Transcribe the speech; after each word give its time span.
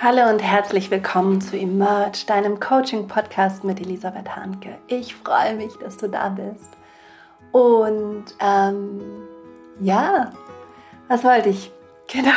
Hallo 0.00 0.30
und 0.30 0.38
herzlich 0.38 0.92
willkommen 0.92 1.40
zu 1.40 1.58
Emerge, 1.58 2.24
deinem 2.28 2.60
Coaching-Podcast 2.60 3.64
mit 3.64 3.80
Elisabeth 3.80 4.36
Hanke. 4.36 4.78
Ich 4.86 5.16
freue 5.16 5.56
mich, 5.56 5.74
dass 5.78 5.96
du 5.96 6.06
da 6.06 6.28
bist. 6.28 6.76
Und 7.50 8.26
ähm, 8.38 9.00
ja, 9.80 10.30
was 11.08 11.24
wollte 11.24 11.48
ich? 11.48 11.72
Genau. 12.10 12.30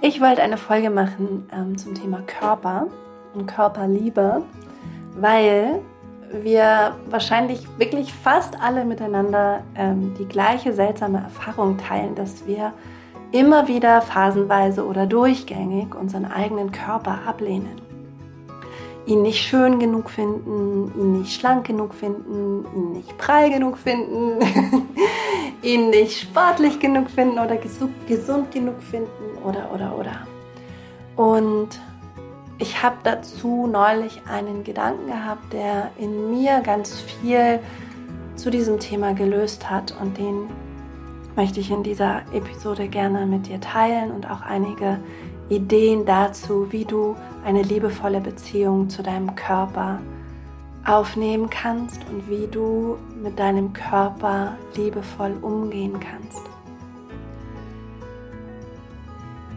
Ich 0.00 0.20
wollte 0.20 0.42
eine 0.42 0.56
Folge 0.56 0.90
machen 0.90 1.48
ähm, 1.52 1.78
zum 1.78 1.94
Thema 1.94 2.22
Körper 2.22 2.88
und 3.34 3.46
Körperliebe, 3.46 4.42
weil 5.14 5.80
wir 6.32 6.96
wahrscheinlich 7.08 7.68
wirklich 7.78 8.12
fast 8.12 8.60
alle 8.60 8.84
miteinander 8.84 9.62
ähm, 9.76 10.12
die 10.18 10.26
gleiche 10.26 10.74
seltsame 10.74 11.18
Erfahrung 11.18 11.78
teilen, 11.78 12.16
dass 12.16 12.46
wir 12.46 12.72
immer 13.34 13.66
wieder 13.66 14.00
phasenweise 14.00 14.86
oder 14.86 15.06
durchgängig 15.06 15.96
unseren 15.96 16.24
eigenen 16.24 16.70
Körper 16.70 17.18
ablehnen. 17.26 17.82
Ihn 19.06 19.22
nicht 19.22 19.42
schön 19.42 19.80
genug 19.80 20.08
finden, 20.08 20.92
ihn 20.96 21.18
nicht 21.18 21.38
schlank 21.38 21.66
genug 21.66 21.94
finden, 21.94 22.64
ihn 22.74 22.92
nicht 22.92 23.18
prall 23.18 23.50
genug 23.50 23.76
finden, 23.76 24.38
ihn 25.62 25.90
nicht 25.90 26.20
sportlich 26.20 26.78
genug 26.78 27.10
finden 27.10 27.40
oder 27.40 27.56
gesund 27.56 28.52
genug 28.52 28.80
finden 28.80 29.36
oder 29.42 29.68
oder 29.74 29.98
oder. 29.98 30.26
Und 31.16 31.80
ich 32.58 32.84
habe 32.84 32.96
dazu 33.02 33.66
neulich 33.66 34.22
einen 34.30 34.62
Gedanken 34.62 35.08
gehabt, 35.08 35.52
der 35.52 35.90
in 35.98 36.30
mir 36.30 36.60
ganz 36.60 37.00
viel 37.00 37.58
zu 38.36 38.48
diesem 38.48 38.78
Thema 38.78 39.12
gelöst 39.12 39.68
hat 39.68 39.92
und 40.00 40.18
den 40.18 40.48
möchte 41.36 41.60
ich 41.60 41.70
in 41.70 41.82
dieser 41.82 42.22
Episode 42.32 42.88
gerne 42.88 43.26
mit 43.26 43.46
dir 43.48 43.60
teilen 43.60 44.10
und 44.10 44.30
auch 44.30 44.42
einige 44.42 44.98
Ideen 45.48 46.06
dazu, 46.06 46.70
wie 46.70 46.84
du 46.84 47.16
eine 47.44 47.62
liebevolle 47.62 48.20
Beziehung 48.20 48.88
zu 48.88 49.02
deinem 49.02 49.34
Körper 49.34 50.00
aufnehmen 50.86 51.48
kannst 51.50 52.00
und 52.10 52.28
wie 52.28 52.46
du 52.46 52.96
mit 53.22 53.38
deinem 53.38 53.72
Körper 53.72 54.56
liebevoll 54.74 55.34
umgehen 55.40 55.98
kannst. 55.98 56.42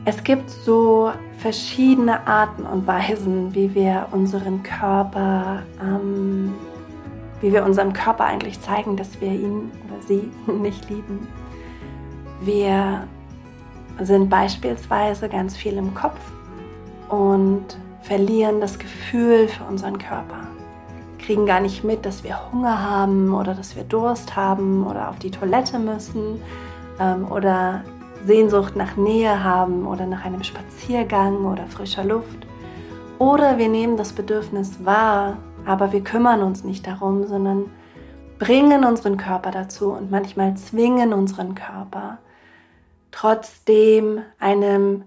Es 0.06 0.24
gibt 0.24 0.50
so 0.50 1.12
verschiedene 1.38 2.26
Arten 2.28 2.64
und 2.64 2.88
Weisen, 2.88 3.54
wie 3.54 3.76
wir 3.76 4.08
unseren 4.12 4.64
Körper, 4.64 5.64
ähm, 5.82 6.54
wie 7.42 7.52
wir 7.52 7.66
unserem 7.66 7.92
Körper 7.92 8.24
eigentlich 8.24 8.62
zeigen, 8.62 8.96
dass 8.96 9.20
wir 9.20 9.32
ihn 9.32 9.70
oder 9.86 10.02
sie 10.02 10.32
nicht 10.52 10.90
lieben. 10.90 11.28
Wir 12.42 13.08
sind 14.00 14.30
beispielsweise 14.30 15.28
ganz 15.30 15.58
viel 15.58 15.74
im 15.74 15.94
Kopf 15.94 16.20
und 17.10 17.66
verlieren 18.02 18.62
das 18.62 18.80
Gefühl 18.80 19.48
für 19.48 19.64
unseren 19.64 19.98
Körper. 19.98 20.48
Kriegen 21.18 21.46
gar 21.46 21.60
nicht 21.60 21.84
mit, 21.84 22.06
dass 22.06 22.24
wir 22.24 22.52
Hunger 22.52 22.90
haben 22.90 23.34
oder 23.34 23.54
dass 23.54 23.76
wir 23.76 23.84
Durst 23.84 24.36
haben 24.36 24.86
oder 24.86 25.10
auf 25.10 25.20
die 25.20 25.32
Toilette 25.32 25.80
müssen 25.80 26.42
ähm, 27.00 27.30
oder 27.30 27.84
Sehnsucht 28.26 28.76
nach 28.76 28.96
Nähe 28.96 29.44
haben 29.44 29.88
oder 29.88 30.06
nach 30.06 30.26
einem 30.26 30.44
Spaziergang 30.44 31.46
oder 31.46 31.66
frischer 31.68 32.04
Luft. 32.04 32.48
Oder 33.20 33.58
wir 33.58 33.68
nehmen 33.68 33.98
das 33.98 34.14
Bedürfnis 34.14 34.86
wahr, 34.86 35.38
aber 35.66 35.92
wir 35.92 36.02
kümmern 36.04 36.44
uns 36.44 36.64
nicht 36.64 36.86
darum, 36.86 37.26
sondern 37.26 37.66
bringen 38.40 38.86
unseren 38.86 39.18
Körper 39.18 39.52
dazu 39.52 39.92
und 39.92 40.12
manchmal 40.12 40.56
zwingen 40.56 41.14
unseren 41.14 41.56
Körper, 41.56 42.20
trotzdem 43.12 44.22
einem 44.40 45.06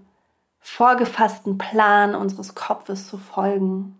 vorgefassten 0.59 1.57
Plan 1.57 2.15
unseres 2.15 2.55
Kopfes 2.55 3.07
zu 3.07 3.17
folgen. 3.17 3.99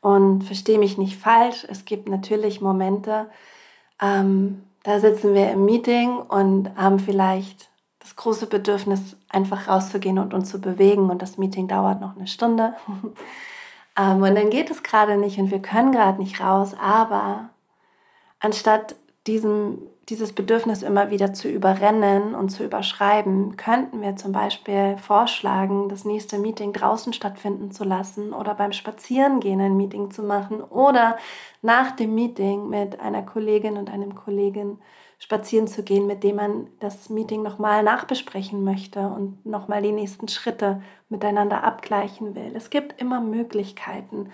Und 0.00 0.42
verstehe 0.42 0.78
mich 0.78 0.96
nicht 0.98 1.18
falsch, 1.18 1.66
es 1.68 1.84
gibt 1.84 2.08
natürlich 2.08 2.60
Momente, 2.60 3.28
ähm, 4.00 4.62
da 4.84 5.00
sitzen 5.00 5.34
wir 5.34 5.50
im 5.50 5.64
Meeting 5.64 6.16
und 6.16 6.70
haben 6.76 6.98
vielleicht 6.98 7.68
das 7.98 8.16
große 8.16 8.46
Bedürfnis, 8.46 9.16
einfach 9.28 9.68
rauszugehen 9.68 10.18
und 10.18 10.32
uns 10.32 10.48
zu 10.50 10.60
bewegen 10.60 11.10
und 11.10 11.20
das 11.20 11.36
Meeting 11.36 11.68
dauert 11.68 12.00
noch 12.00 12.16
eine 12.16 12.26
Stunde. 12.26 12.74
ähm, 13.98 14.22
und 14.22 14.34
dann 14.34 14.50
geht 14.50 14.70
es 14.70 14.82
gerade 14.82 15.16
nicht 15.16 15.38
und 15.38 15.50
wir 15.50 15.60
können 15.60 15.92
gerade 15.92 16.18
nicht 16.18 16.40
raus, 16.40 16.74
aber 16.80 17.50
anstatt 18.40 18.94
diesem, 19.26 19.78
dieses 20.08 20.32
Bedürfnis 20.32 20.82
immer 20.82 21.10
wieder 21.10 21.34
zu 21.34 21.48
überrennen 21.48 22.34
und 22.34 22.48
zu 22.48 22.64
überschreiben, 22.64 23.56
könnten 23.56 24.00
wir 24.00 24.16
zum 24.16 24.32
Beispiel 24.32 24.96
vorschlagen, 24.96 25.88
das 25.88 26.04
nächste 26.04 26.38
Meeting 26.38 26.72
draußen 26.72 27.12
stattfinden 27.12 27.70
zu 27.70 27.84
lassen 27.84 28.32
oder 28.32 28.54
beim 28.54 28.72
Spazierengehen 28.72 29.60
ein 29.60 29.76
Meeting 29.76 30.10
zu 30.10 30.22
machen 30.22 30.62
oder 30.62 31.18
nach 31.60 31.92
dem 31.92 32.14
Meeting 32.14 32.68
mit 32.68 33.00
einer 33.00 33.22
Kollegin 33.22 33.76
und 33.76 33.90
einem 33.90 34.14
Kollegen 34.14 34.78
spazieren 35.18 35.66
zu 35.66 35.82
gehen, 35.82 36.06
mit 36.06 36.22
dem 36.22 36.36
man 36.36 36.68
das 36.78 37.10
Meeting 37.10 37.42
nochmal 37.42 37.82
nachbesprechen 37.82 38.64
möchte 38.64 39.00
und 39.00 39.44
nochmal 39.44 39.82
die 39.82 39.92
nächsten 39.92 40.28
Schritte 40.28 40.80
miteinander 41.08 41.64
abgleichen 41.64 42.34
will. 42.34 42.52
Es 42.54 42.70
gibt 42.70 43.00
immer 43.00 43.20
Möglichkeiten, 43.20 44.30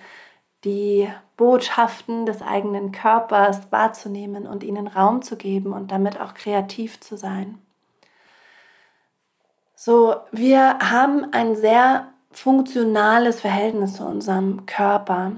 die 0.64 1.08
Botschaften 1.36 2.26
des 2.26 2.42
eigenen 2.42 2.92
Körpers 2.92 3.70
wahrzunehmen 3.70 4.46
und 4.46 4.62
ihnen 4.62 4.86
Raum 4.86 5.22
zu 5.22 5.36
geben 5.36 5.72
und 5.72 5.90
damit 5.90 6.20
auch 6.20 6.34
kreativ 6.34 7.00
zu 7.00 7.16
sein. 7.16 7.58
So, 9.74 10.16
wir 10.30 10.78
haben 10.78 11.32
ein 11.32 11.56
sehr 11.56 12.08
funktionales 12.30 13.40
Verhältnis 13.40 13.94
zu 13.94 14.04
unserem 14.04 14.66
Körper. 14.66 15.32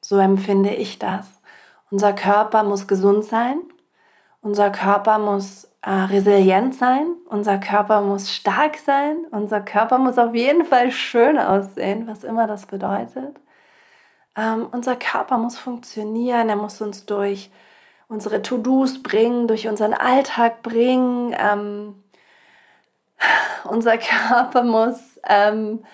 So 0.00 0.18
empfinde 0.18 0.74
ich 0.74 0.98
das. 0.98 1.26
Unser 1.90 2.12
Körper 2.12 2.62
muss 2.62 2.86
gesund 2.86 3.24
sein, 3.24 3.60
unser 4.42 4.70
Körper 4.70 5.18
muss 5.18 5.69
äh, 5.82 5.90
resilient 5.90 6.74
sein, 6.74 7.06
unser 7.28 7.58
Körper 7.58 8.02
muss 8.02 8.32
stark 8.32 8.76
sein, 8.76 9.24
unser 9.30 9.60
Körper 9.60 9.98
muss 9.98 10.18
auf 10.18 10.34
jeden 10.34 10.64
Fall 10.64 10.90
schön 10.92 11.38
aussehen, 11.38 12.06
was 12.06 12.24
immer 12.24 12.46
das 12.46 12.66
bedeutet. 12.66 13.40
Ähm, 14.36 14.68
unser 14.70 14.96
Körper 14.96 15.38
muss 15.38 15.58
funktionieren, 15.58 16.48
er 16.48 16.56
muss 16.56 16.80
uns 16.80 17.06
durch 17.06 17.50
unsere 18.08 18.42
To-Dos 18.42 19.02
bringen, 19.02 19.48
durch 19.48 19.68
unseren 19.68 19.94
Alltag 19.94 20.62
bringen. 20.62 21.34
Ähm, 21.38 22.02
unser 23.64 23.96
Körper 23.98 24.62
muss 24.62 25.18
ähm, 25.26 25.84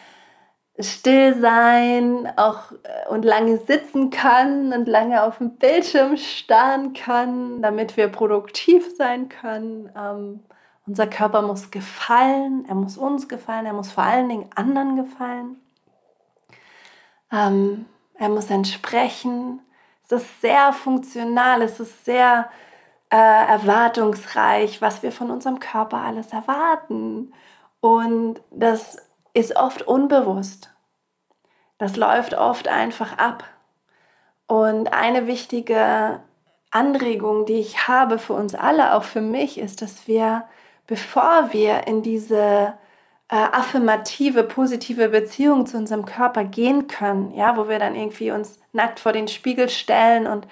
still 0.81 1.41
sein 1.41 2.31
auch 2.37 2.73
äh, 2.73 3.09
und 3.09 3.25
lange 3.25 3.59
sitzen 3.59 4.11
kann 4.11 4.73
und 4.73 4.87
lange 4.87 5.23
auf 5.23 5.39
dem 5.39 5.57
Bildschirm 5.57 6.17
starren 6.17 6.93
kann, 6.93 7.63
damit 7.63 7.97
wir 7.97 8.09
produktiv 8.09 8.95
sein 8.97 9.29
können. 9.29 9.91
Ähm, 9.97 10.41
unser 10.87 11.07
Körper 11.07 11.43
muss 11.43 11.71
gefallen, 11.71 12.65
er 12.69 12.75
muss 12.75 12.97
uns 12.97 13.29
gefallen, 13.29 13.67
er 13.67 13.73
muss 13.73 13.91
vor 13.91 14.05
allen 14.05 14.29
Dingen 14.29 14.51
anderen 14.55 14.97
gefallen. 14.97 15.57
Ähm, 17.33 17.87
er 18.15 18.29
muss 18.29 18.51
entsprechen. 18.51 19.61
Es 20.05 20.13
ist 20.13 20.41
sehr 20.41 20.73
funktional, 20.73 21.63
es 21.63 21.81
ist 21.81 22.05
sehr 22.05 22.49
äh, 23.11 23.17
erwartungsreich, 23.17 24.81
was 24.81 25.03
wir 25.03 25.11
von 25.11 25.31
unserem 25.31 25.59
Körper 25.59 25.99
alles 25.99 26.33
erwarten. 26.33 27.33
Und 27.81 28.41
das 28.51 29.06
ist 29.37 29.55
oft 29.55 29.83
unbewusst. 29.83 30.71
Das 31.77 31.97
läuft 31.97 32.33
oft 32.35 32.69
einfach 32.69 33.19
ab. 33.19 33.45
Und 34.47 34.95
eine 34.95 35.27
wichtige 35.27 36.21
Anregung, 36.71 37.45
die 37.45 37.59
ich 37.59 37.87
habe 37.87 38.19
für 38.19 38.33
uns 38.33 38.55
alle, 38.55 38.95
auch 38.95 39.03
für 39.03 39.21
mich, 39.21 39.59
ist, 39.59 39.83
dass 39.83 40.09
wir, 40.09 40.45
bevor 40.87 41.53
wir 41.53 41.87
in 41.87 42.03
diese 42.03 42.73
äh, 43.29 43.37
affirmative, 43.37 44.43
positive 44.45 45.11
Beziehung 45.11 45.67
zu 45.67 45.77
unserem 45.77 46.07
Körper 46.07 46.45
gehen 46.45 46.87
können, 46.87 47.35
ja, 47.35 47.59
wo 47.59 47.69
wir 47.69 47.79
dann 47.79 47.95
irgendwie 47.95 48.31
uns 48.31 48.59
nackt 48.73 49.01
vor 49.01 49.13
den 49.13 49.29
Spiegel 49.29 49.69
stellen 49.69 50.27
und 50.27 50.47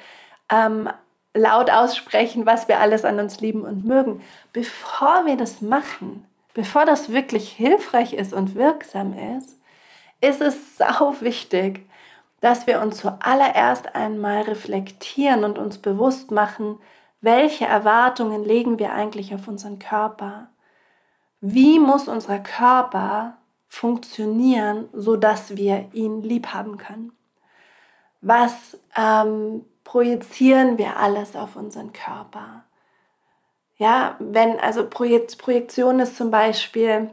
ähm, 0.51 0.91
laut 1.33 1.71
aussprechen, 1.71 2.45
was 2.45 2.69
wir 2.69 2.81
alles 2.81 3.07
an 3.07 3.19
uns 3.19 3.41
lieben 3.41 3.63
und 3.63 3.87
mögen, 3.87 4.23
bevor 4.53 5.25
wir 5.25 5.39
das 5.39 5.63
machen, 5.63 6.27
bevor 6.55 6.87
das 6.87 7.13
wirklich 7.13 7.51
hilfreich 7.51 8.15
ist 8.15 8.33
und 8.33 8.55
wirksam 8.55 9.13
ist, 9.37 9.61
ist 10.21 10.41
es 10.41 10.79
sau 10.79 11.15
wichtig, 11.21 11.87
dass 12.41 12.67
wir 12.67 12.81
uns 12.81 12.99
zuallererst 12.99 13.95
einmal 13.95 14.43
reflektieren 14.43 15.45
und 15.45 15.59
uns 15.59 15.79
bewusst 15.79 16.31
machen, 16.31 16.79
welche 17.21 17.65
Erwartungen 17.65 18.45
legen 18.45 18.79
wir 18.79 18.93
eigentlich 18.93 19.35
auf 19.35 19.49
unseren 19.49 19.79
Körper? 19.79 20.49
Wie 21.41 21.79
muss 21.79 22.09
unser 22.09 22.39
Körper 22.39 23.39
funktionieren, 23.67 24.89
sodass 24.93 25.57
wir 25.57 25.89
ihn 25.93 26.23
lieb 26.23 26.49
haben 26.49 26.77
können? 26.77 27.13
Was 28.21 28.79
ähm, 28.97 29.65
projizieren 29.85 30.79
wir 30.79 30.99
alles 30.99 31.37
auf 31.37 31.57
unseren 31.57 31.93
Körper? 31.93 32.64
Ja, 33.77 34.17
wenn, 34.21 34.59
also 34.61 34.89
Projekt, 34.89 35.39
Projektion 35.39 36.01
ist 36.01 36.17
zum 36.17 36.31
Beispiel, 36.31 37.11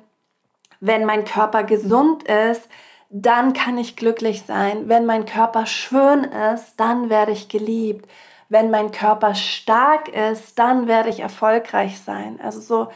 Wenn 0.81 1.05
mein 1.05 1.25
Körper 1.25 1.63
gesund 1.63 2.23
ist, 2.23 2.69
dann 3.09 3.53
kann 3.53 3.77
ich 3.77 3.95
glücklich 3.97 4.43
sein. 4.47 4.89
Wenn 4.89 5.05
mein 5.05 5.25
Körper 5.25 5.65
schön 5.67 6.23
ist, 6.25 6.75
dann 6.77 7.09
werde 7.09 7.31
ich 7.33 7.49
geliebt. 7.49 8.09
Wenn 8.49 8.71
mein 8.71 8.91
Körper 8.91 9.35
stark 9.35 10.09
ist, 10.09 10.59
dann 10.59 10.87
werde 10.87 11.09
ich 11.09 11.21
erfolgreich 11.21 11.99
sein. 12.01 12.39
Also 12.41 12.61
so 12.61 12.91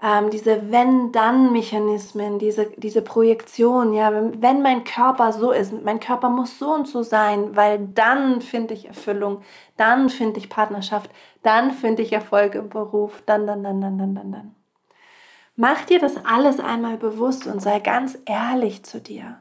ähm, 0.00 0.30
diese 0.30 0.70
Wenn-Dann-Mechanismen, 0.70 2.38
diese, 2.38 2.66
diese 2.76 3.02
Projektion, 3.02 3.92
ja, 3.92 4.12
wenn, 4.12 4.62
mein 4.62 4.84
Körper 4.84 5.32
so 5.32 5.50
ist, 5.50 5.72
mein 5.84 5.98
Körper 5.98 6.28
muss 6.28 6.58
so 6.58 6.72
und 6.72 6.86
so 6.86 7.02
sein, 7.02 7.56
weil 7.56 7.80
dann 7.94 8.40
finde 8.40 8.74
ich 8.74 8.86
Erfüllung, 8.86 9.42
dann 9.76 10.08
finde 10.08 10.38
ich 10.38 10.48
Partnerschaft, 10.48 11.10
dann 11.42 11.72
finde 11.72 12.02
ich 12.02 12.12
Erfolg 12.12 12.54
im 12.54 12.68
Beruf, 12.68 13.22
dann, 13.26 13.46
dann, 13.46 13.64
dann, 13.64 13.80
dann, 13.80 13.98
dann, 13.98 14.14
dann, 14.14 14.32
dann. 14.32 14.54
Mach 15.56 15.84
dir 15.84 15.98
das 15.98 16.24
alles 16.24 16.60
einmal 16.60 16.96
bewusst 16.96 17.48
und 17.48 17.60
sei 17.60 17.80
ganz 17.80 18.16
ehrlich 18.26 18.84
zu 18.84 19.00
dir. 19.00 19.40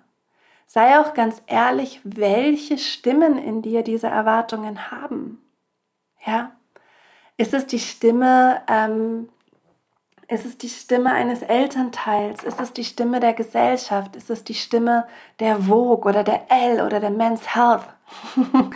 Sei 0.65 0.99
auch 0.99 1.13
ganz 1.13 1.43
ehrlich, 1.45 2.01
welche 2.03 2.79
Stimmen 2.79 3.37
in 3.37 3.61
dir 3.61 3.83
diese 3.83 4.07
Erwartungen 4.07 4.89
haben. 4.89 5.39
Ja? 6.25 6.53
Ist 7.37 7.53
es 7.53 7.67
die 7.67 7.77
Stimme 7.77 8.63
ähm, 8.67 9.29
ist 10.29 10.45
es 10.45 10.57
die 10.57 10.69
Stimme 10.69 11.13
eines 11.13 11.41
Elternteils? 11.41 12.43
Ist 12.43 12.59
es 12.59 12.73
die 12.73 12.83
Stimme 12.83 13.19
der 13.19 13.33
Gesellschaft? 13.33 14.15
Ist 14.15 14.29
es 14.29 14.43
die 14.43 14.53
Stimme 14.53 15.07
der 15.39 15.57
Vogue 15.57 16.09
oder 16.09 16.23
der 16.23 16.51
L 16.51 16.81
oder 16.81 16.99
der 16.99 17.11
Men's 17.11 17.55
Health? 17.55 17.85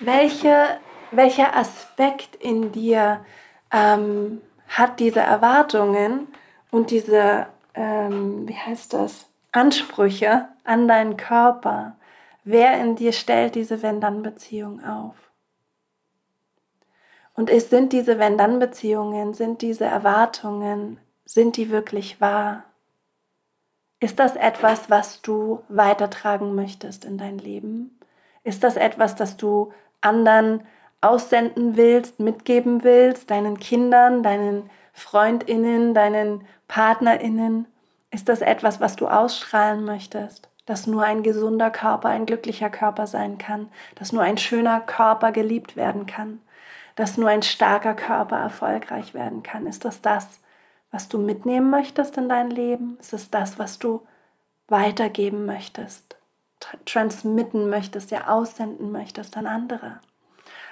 Welche, 0.00 0.80
welcher 1.10 1.54
Aspekt 1.54 2.36
in 2.36 2.72
dir 2.72 3.24
ähm, 3.70 4.40
hat 4.68 4.98
diese 4.98 5.20
Erwartungen 5.20 6.28
und 6.70 6.90
diese, 6.90 7.46
ähm, 7.74 8.48
wie 8.48 8.56
heißt 8.56 8.94
das, 8.94 9.26
Ansprüche 9.52 10.48
an 10.64 10.88
deinen 10.88 11.16
Körper? 11.16 11.96
Wer 12.44 12.80
in 12.80 12.96
dir 12.96 13.12
stellt 13.12 13.54
diese 13.54 13.82
Wenn-Dann-Beziehung 13.82 14.82
auf? 14.84 15.14
Und 17.34 17.50
es 17.50 17.70
sind 17.70 17.92
diese 17.92 18.18
Wenn-Dann-Beziehungen, 18.18 19.34
sind 19.34 19.62
diese 19.62 19.84
Erwartungen, 19.84 20.98
sind 21.24 21.56
die 21.56 21.70
wirklich 21.70 22.20
wahr? 22.20 22.64
Ist 24.00 24.18
das 24.18 24.36
etwas, 24.36 24.90
was 24.90 25.22
du 25.22 25.62
weitertragen 25.68 26.54
möchtest 26.54 27.04
in 27.04 27.18
dein 27.18 27.38
Leben? 27.38 27.98
Ist 28.44 28.64
das 28.64 28.76
etwas, 28.76 29.14
das 29.14 29.36
du 29.36 29.72
anderen 30.00 30.66
aussenden 31.00 31.76
willst, 31.76 32.20
mitgeben 32.20 32.84
willst, 32.84 33.30
deinen 33.30 33.58
Kindern, 33.58 34.22
deinen 34.22 34.70
Freundinnen, 34.92 35.94
deinen 35.94 36.46
Partnerinnen? 36.68 37.66
Ist 38.10 38.28
das 38.28 38.40
etwas, 38.40 38.80
was 38.80 38.96
du 38.96 39.06
ausstrahlen 39.06 39.84
möchtest? 39.84 40.50
Dass 40.66 40.86
nur 40.86 41.02
ein 41.04 41.22
gesunder 41.22 41.70
Körper 41.70 42.08
ein 42.08 42.26
glücklicher 42.26 42.70
Körper 42.70 43.06
sein 43.06 43.38
kann, 43.38 43.68
dass 43.94 44.12
nur 44.12 44.22
ein 44.22 44.36
schöner 44.36 44.80
Körper 44.80 45.32
geliebt 45.32 45.76
werden 45.76 46.06
kann? 46.06 46.40
Dass 46.96 47.16
nur 47.16 47.28
ein 47.28 47.42
starker 47.42 47.94
Körper 47.94 48.36
erfolgreich 48.36 49.14
werden 49.14 49.42
kann? 49.42 49.66
Ist 49.66 49.84
das 49.84 50.02
das, 50.02 50.40
was 50.90 51.08
du 51.08 51.18
mitnehmen 51.18 51.70
möchtest 51.70 52.16
in 52.16 52.28
dein 52.28 52.50
Leben? 52.50 52.98
Ist 53.00 53.12
es 53.12 53.30
das, 53.30 53.58
was 53.58 53.78
du 53.78 54.06
weitergeben 54.68 55.46
möchtest, 55.46 56.16
transmitten 56.84 57.70
möchtest, 57.70 58.10
ja 58.10 58.28
aussenden 58.28 58.92
möchtest 58.92 59.36
an 59.36 59.46
andere? 59.46 60.00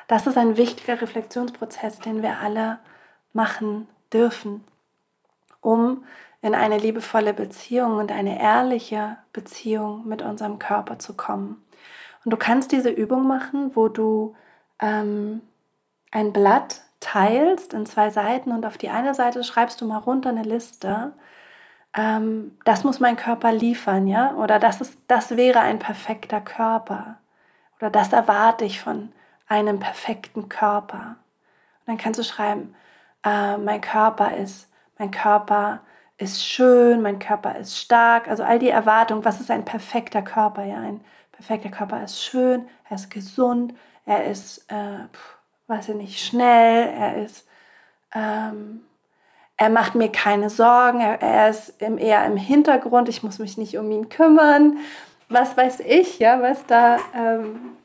Das 0.09 0.27
ist 0.27 0.37
ein 0.37 0.57
wichtiger 0.57 1.01
Reflexionsprozess, 1.01 2.01
den 2.01 2.23
wir 2.23 2.39
alle 2.41 2.81
machen 3.33 3.89
dürfen, 4.13 4.65
um 5.61 6.05
in 6.43 6.55
eine 6.55 6.79
liebevolle 6.79 7.35
Beziehung 7.35 7.99
und 7.99 8.11
eine 8.11 8.41
ehrliche 8.41 9.19
Beziehung 9.33 10.09
mit 10.09 10.23
unserem 10.23 10.59
Körper 10.59 10.99
zu 10.99 11.15
kommen. 11.15 11.63
Und 12.25 12.33
du 12.33 12.37
kannst 12.37 12.73
diese 12.73 12.91
Übung 12.91 13.27
machen, 13.27 13.77
wo 13.77 13.89
du 13.89 14.35
ähm, 14.81 15.43
ein 16.11 16.33
Blatt 16.33 16.83
teilst 17.01 17.73
in 17.73 17.87
zwei 17.87 18.11
Seiten 18.11 18.53
und 18.53 18.67
auf 18.67 18.79
die 18.79 18.91
eine 18.91 19.15
Seite 19.15 19.43
schreibst 19.45 19.81
du 19.81 19.87
mal 19.87 19.99
runter 19.99 20.31
eine 20.31 20.43
Liste. 20.43 21.12
Ähm, 21.97 22.59
das 22.65 22.85
muss 22.85 23.01
mein 23.01 23.17
Körper 23.17 23.53
liefern, 23.53 24.07
ja? 24.07 24.35
Oder 24.35 24.59
das, 24.59 24.81
ist, 24.81 24.99
das 25.09 25.37
wäre 25.37 25.61
ein 25.61 25.79
perfekter 25.79 26.41
Körper. 26.41 27.17
Oder 27.79 27.91
das 27.91 28.12
erwarte 28.12 28.65
ich 28.65 28.81
von 28.81 29.12
einem 29.49 29.81
perfekten 29.81 30.49
Körper. 30.49 31.17
Und 31.81 31.87
dann 31.87 31.99
kannst 31.99 32.21
du 32.21 32.25
schreiben, 32.25 32.75
äh, 33.25 33.57
mein 33.57 33.81
Körper 33.81 34.37
ist, 34.37 34.69
mein 34.99 35.11
Körper 35.11 35.81
ist 36.19 36.45
schön, 36.45 37.03
mein 37.03 37.19
Körper 37.19 37.57
ist 37.57 37.79
stark. 37.79 38.29
Also 38.29 38.45
all 38.45 38.59
die 38.59 38.69
Erwartungen, 38.69 39.25
was 39.25 39.41
ist 39.41 39.51
ein 39.51 39.65
perfekter 39.65 40.23
Körper? 40.23 40.65
Ja, 40.65 40.77
ein 40.79 41.01
perfekter 41.33 41.71
Körper 41.71 42.05
ist 42.05 42.23
schön, 42.23 42.69
er 42.89 42.97
ist 42.97 43.11
gesund, 43.11 43.75
er 44.05 44.25
ist 44.25 44.71
äh, 44.71 44.99
weiß 45.09 45.40
nicht, 45.95 46.25
schnell, 46.25 46.89
er 46.89 47.25
ist, 47.25 47.47
ähm, 48.15 48.83
er 49.57 49.71
macht 49.71 49.95
mir 49.95 50.11
keine 50.11 50.51
Sorgen, 50.51 51.01
er, 51.01 51.21
er 51.23 51.51
ist 51.51 51.81
im, 51.81 51.99
eher 51.99 52.25
im 52.27 52.37
Hintergrund, 52.37 53.09
ich 53.09 53.23
muss 53.23 53.39
mich 53.39 53.57
nicht 53.57 53.79
um 53.79 53.91
ihn 53.91 54.09
kümmern, 54.09 54.79
was 55.29 55.57
weiß 55.57 55.81
ich, 55.81 56.19
ja, 56.19 56.43
was 56.43 56.67
da, 56.67 56.99
ähm, 57.15 57.77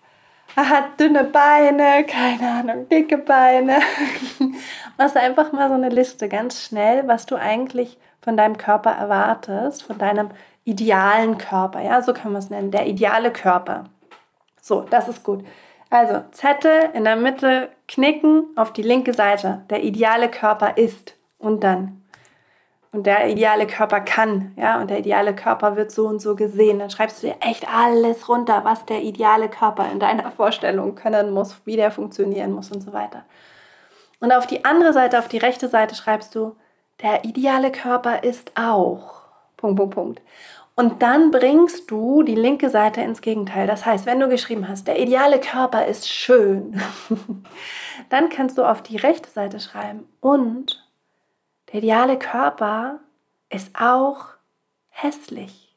er 0.55 0.69
hat 0.69 0.99
dünne 0.99 1.23
Beine, 1.25 2.05
keine 2.05 2.49
Ahnung, 2.49 2.87
dicke 2.87 3.17
Beine. 3.17 3.79
Machst 4.97 5.17
einfach 5.17 5.51
mal 5.51 5.67
so 5.67 5.73
eine 5.75 5.89
Liste 5.89 6.29
ganz 6.29 6.61
schnell, 6.63 7.07
was 7.07 7.25
du 7.25 7.35
eigentlich 7.35 7.97
von 8.21 8.37
deinem 8.37 8.57
Körper 8.57 8.91
erwartest, 8.91 9.83
von 9.83 9.97
deinem 9.97 10.29
idealen 10.63 11.37
Körper, 11.37 11.81
ja, 11.81 12.01
so 12.01 12.13
kann 12.13 12.31
man 12.31 12.41
es 12.41 12.49
nennen, 12.49 12.71
der 12.71 12.87
ideale 12.87 13.31
Körper. 13.31 13.85
So, 14.61 14.81
das 14.81 15.07
ist 15.07 15.23
gut. 15.23 15.45
Also 15.89 16.23
Zettel 16.31 16.89
in 16.93 17.03
der 17.03 17.15
Mitte 17.15 17.69
knicken 17.87 18.45
auf 18.55 18.73
die 18.73 18.81
linke 18.81 19.13
Seite. 19.13 19.63
Der 19.69 19.83
ideale 19.83 20.29
Körper 20.29 20.77
ist 20.77 21.15
und 21.37 21.63
dann. 21.63 22.01
Und 22.91 23.05
der 23.05 23.27
ideale 23.27 23.67
Körper 23.67 23.99
kann, 23.99 24.53
ja, 24.55 24.79
und 24.79 24.89
der 24.89 24.99
ideale 24.99 25.35
Körper 25.35 25.75
wird 25.75 25.91
so 25.91 26.07
und 26.07 26.21
so 26.21 26.35
gesehen. 26.35 26.79
Dann 26.79 26.89
schreibst 26.89 27.21
du 27.21 27.27
dir 27.27 27.35
echt 27.41 27.67
alles 27.67 28.29
runter, 28.29 28.61
was 28.63 28.85
der 28.85 29.01
ideale 29.01 29.49
Körper 29.49 29.91
in 29.91 29.99
deiner 29.99 30.31
Vorstellung 30.31 30.95
können 30.95 31.31
muss, 31.31 31.59
wie 31.65 31.75
der 31.75 31.91
funktionieren 31.91 32.53
muss 32.53 32.71
und 32.71 32.79
so 32.79 32.93
weiter. 32.93 33.25
Und 34.21 34.31
auf 34.31 34.47
die 34.47 34.63
andere 34.63 34.93
Seite, 34.93 35.19
auf 35.19 35.27
die 35.27 35.37
rechte 35.37 35.67
Seite 35.67 35.93
schreibst 35.93 36.33
du, 36.35 36.55
der 37.01 37.25
ideale 37.25 37.69
Körper 37.69 38.23
ist 38.23 38.53
auch. 38.55 39.23
Punkt, 39.57 39.77
Punkt, 39.77 39.93
Punkt. 39.93 40.21
Und 40.75 41.01
dann 41.01 41.31
bringst 41.31 41.89
du 41.89 42.21
die 42.21 42.35
linke 42.35 42.69
Seite 42.69 42.99
ins 43.01 43.21
Gegenteil. 43.21 43.65
Das 43.65 43.85
heißt, 43.85 44.05
wenn 44.05 44.19
du 44.19 44.27
geschrieben 44.27 44.67
hast, 44.67 44.87
der 44.87 44.99
ideale 44.99 45.39
Körper 45.39 45.85
ist 45.85 46.09
schön, 46.09 46.81
dann 48.09 48.27
kannst 48.29 48.57
du 48.57 48.65
auf 48.65 48.83
die 48.83 48.97
rechte 48.97 49.29
Seite 49.29 49.61
schreiben 49.61 50.07
und 50.19 50.85
der 51.71 51.75
ideale 51.79 52.19
Körper 52.19 52.99
ist 53.49 53.79
auch 53.79 54.27
hässlich, 54.89 55.75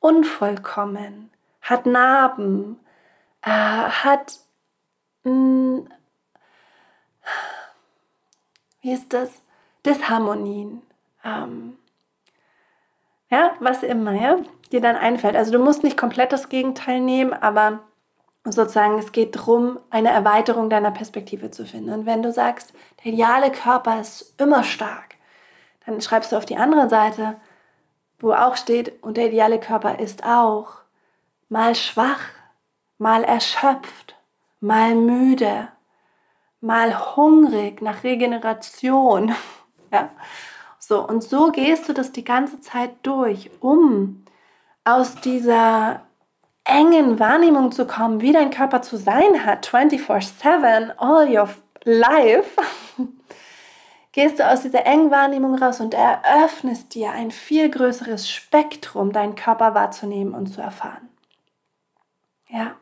unvollkommen, 0.00 1.30
hat 1.60 1.86
Narben, 1.86 2.80
äh, 3.42 3.50
hat, 3.50 4.40
mh, 5.22 5.30
hm, 5.30 5.88
wie 8.80 8.92
ist 8.92 9.12
das, 9.12 9.30
Disharmonien. 9.86 10.82
Ähm, 11.24 11.78
ja, 13.32 13.52
was 13.60 13.82
immer, 13.82 14.12
ja, 14.12 14.36
dir 14.70 14.82
dann 14.82 14.94
einfällt. 14.94 15.36
Also 15.36 15.52
du 15.52 15.58
musst 15.58 15.82
nicht 15.82 15.96
komplett 15.96 16.32
das 16.32 16.50
Gegenteil 16.50 17.00
nehmen, 17.00 17.32
aber 17.32 17.80
sozusagen 18.44 18.98
es 18.98 19.12
geht 19.12 19.34
darum, 19.34 19.78
eine 19.88 20.10
Erweiterung 20.10 20.68
deiner 20.68 20.90
Perspektive 20.90 21.50
zu 21.50 21.64
finden. 21.64 21.90
Und 21.90 22.06
wenn 22.06 22.22
du 22.22 22.30
sagst, 22.30 22.74
der 23.02 23.12
ideale 23.12 23.50
Körper 23.50 23.98
ist 23.98 24.38
immer 24.38 24.62
stark, 24.64 25.16
dann 25.86 26.02
schreibst 26.02 26.30
du 26.30 26.36
auf 26.36 26.44
die 26.44 26.58
andere 26.58 26.90
Seite, 26.90 27.36
wo 28.18 28.32
auch 28.32 28.56
steht, 28.56 29.02
und 29.02 29.16
der 29.16 29.28
ideale 29.28 29.58
Körper 29.58 29.98
ist 29.98 30.24
auch 30.24 30.82
mal 31.48 31.74
schwach, 31.74 32.20
mal 32.98 33.24
erschöpft, 33.24 34.14
mal 34.60 34.94
müde, 34.94 35.68
mal 36.60 37.16
hungrig 37.16 37.80
nach 37.80 38.04
Regeneration. 38.04 39.34
ja? 39.90 40.10
So, 40.92 41.08
und 41.08 41.22
so 41.22 41.50
gehst 41.52 41.88
du 41.88 41.94
das 41.94 42.12
die 42.12 42.22
ganze 42.22 42.60
Zeit 42.60 42.90
durch, 43.02 43.50
um 43.60 44.26
aus 44.84 45.14
dieser 45.14 46.02
engen 46.64 47.18
Wahrnehmung 47.18 47.72
zu 47.72 47.86
kommen, 47.86 48.20
wie 48.20 48.30
dein 48.30 48.50
Körper 48.50 48.82
zu 48.82 48.98
sein 48.98 49.46
hat, 49.46 49.66
24/7, 49.66 50.92
all 50.98 51.34
your 51.34 51.48
life. 51.84 52.60
gehst 54.12 54.38
du 54.38 54.46
aus 54.46 54.60
dieser 54.60 54.84
engen 54.84 55.10
Wahrnehmung 55.10 55.54
raus 55.54 55.80
und 55.80 55.94
eröffnest 55.94 56.94
dir 56.94 57.12
ein 57.12 57.30
viel 57.30 57.70
größeres 57.70 58.28
Spektrum, 58.28 59.12
deinen 59.12 59.34
Körper 59.34 59.74
wahrzunehmen 59.74 60.34
und 60.34 60.48
zu 60.48 60.60
erfahren. 60.60 61.08
Ja. 62.50 62.76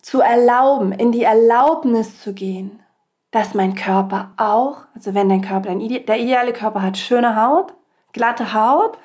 Zu 0.00 0.20
erlauben, 0.20 0.90
in 0.90 1.12
die 1.12 1.22
Erlaubnis 1.22 2.20
zu 2.20 2.34
gehen, 2.34 2.82
dass 3.32 3.54
mein 3.54 3.74
Körper 3.74 4.30
auch, 4.36 4.84
also 4.94 5.14
wenn 5.14 5.28
dein 5.28 5.42
Körper, 5.42 5.74
der 5.74 6.20
ideale 6.20 6.52
Körper 6.52 6.82
hat 6.82 6.98
schöne 6.98 7.34
Haut, 7.34 7.74
glatte 8.12 8.52
Haut. 8.54 8.98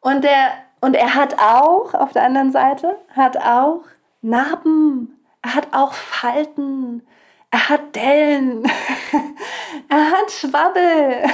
Und 0.00 0.24
er, 0.24 0.52
und 0.80 0.94
er 0.94 1.14
hat 1.14 1.38
auch, 1.38 1.94
auf 1.94 2.12
der 2.12 2.24
anderen 2.24 2.52
Seite, 2.52 2.94
hat 3.16 3.38
auch 3.38 3.80
Narben. 4.20 5.18
Er 5.42 5.54
hat 5.54 5.68
auch 5.72 5.94
Falten. 5.94 7.06
Er 7.50 7.68
hat 7.70 7.96
Dellen. 7.96 8.64
er 9.88 10.10
hat 10.10 10.30
Schwabbel. 10.30 11.24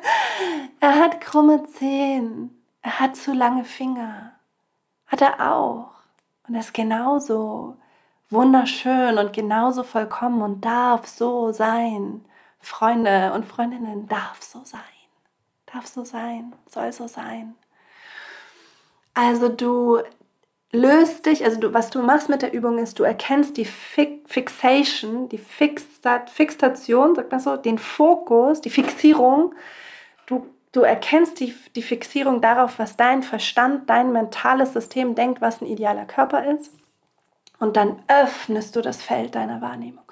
er 0.80 0.94
hat 0.94 1.20
krumme 1.20 1.64
Zehen. 1.64 2.62
Er 2.80 2.98
hat 3.00 3.16
zu 3.16 3.34
lange 3.34 3.64
Finger. 3.64 4.32
Hat 5.06 5.20
er 5.20 5.52
auch. 5.52 5.90
Und 6.46 6.54
ist 6.54 6.72
genauso 6.72 7.76
wunderschön 8.30 9.18
und 9.18 9.32
genauso 9.32 9.82
vollkommen 9.82 10.42
und 10.42 10.64
darf 10.64 11.06
so 11.06 11.52
sein. 11.52 12.24
Freunde 12.60 13.32
und 13.34 13.46
Freundinnen, 13.46 14.08
darf 14.08 14.42
so 14.42 14.62
sein. 14.64 14.80
Darf 15.72 15.86
so 15.86 16.04
sein, 16.04 16.54
soll 16.66 16.92
so 16.92 17.06
sein. 17.06 17.54
Also 19.14 19.48
du 19.48 20.00
löst 20.72 21.26
dich, 21.26 21.44
also 21.44 21.58
du, 21.58 21.74
was 21.74 21.90
du 21.90 22.02
machst 22.02 22.28
mit 22.28 22.42
der 22.42 22.52
Übung 22.52 22.78
ist, 22.78 22.98
du 22.98 23.04
erkennst 23.04 23.56
die 23.56 23.64
Fixation, 23.64 25.28
die 25.28 25.38
Fixat, 25.38 26.30
Fixation, 26.30 27.14
sagt 27.14 27.30
man 27.30 27.40
so, 27.40 27.56
den 27.56 27.78
Fokus, 27.78 28.60
die 28.60 28.70
Fixierung. 28.70 29.54
Du, 30.26 30.46
du 30.72 30.82
erkennst 30.82 31.40
die, 31.40 31.54
die 31.74 31.82
Fixierung 31.82 32.40
darauf, 32.40 32.78
was 32.78 32.96
dein 32.96 33.22
Verstand, 33.22 33.88
dein 33.88 34.12
mentales 34.12 34.72
System 34.72 35.14
denkt, 35.14 35.40
was 35.40 35.60
ein 35.60 35.66
idealer 35.66 36.04
Körper 36.04 36.44
ist. 36.44 36.70
Und 37.58 37.76
dann 37.76 38.02
öffnest 38.08 38.76
du 38.76 38.82
das 38.82 39.02
Feld 39.02 39.34
deiner 39.34 39.60
Wahrnehmung. 39.60 40.04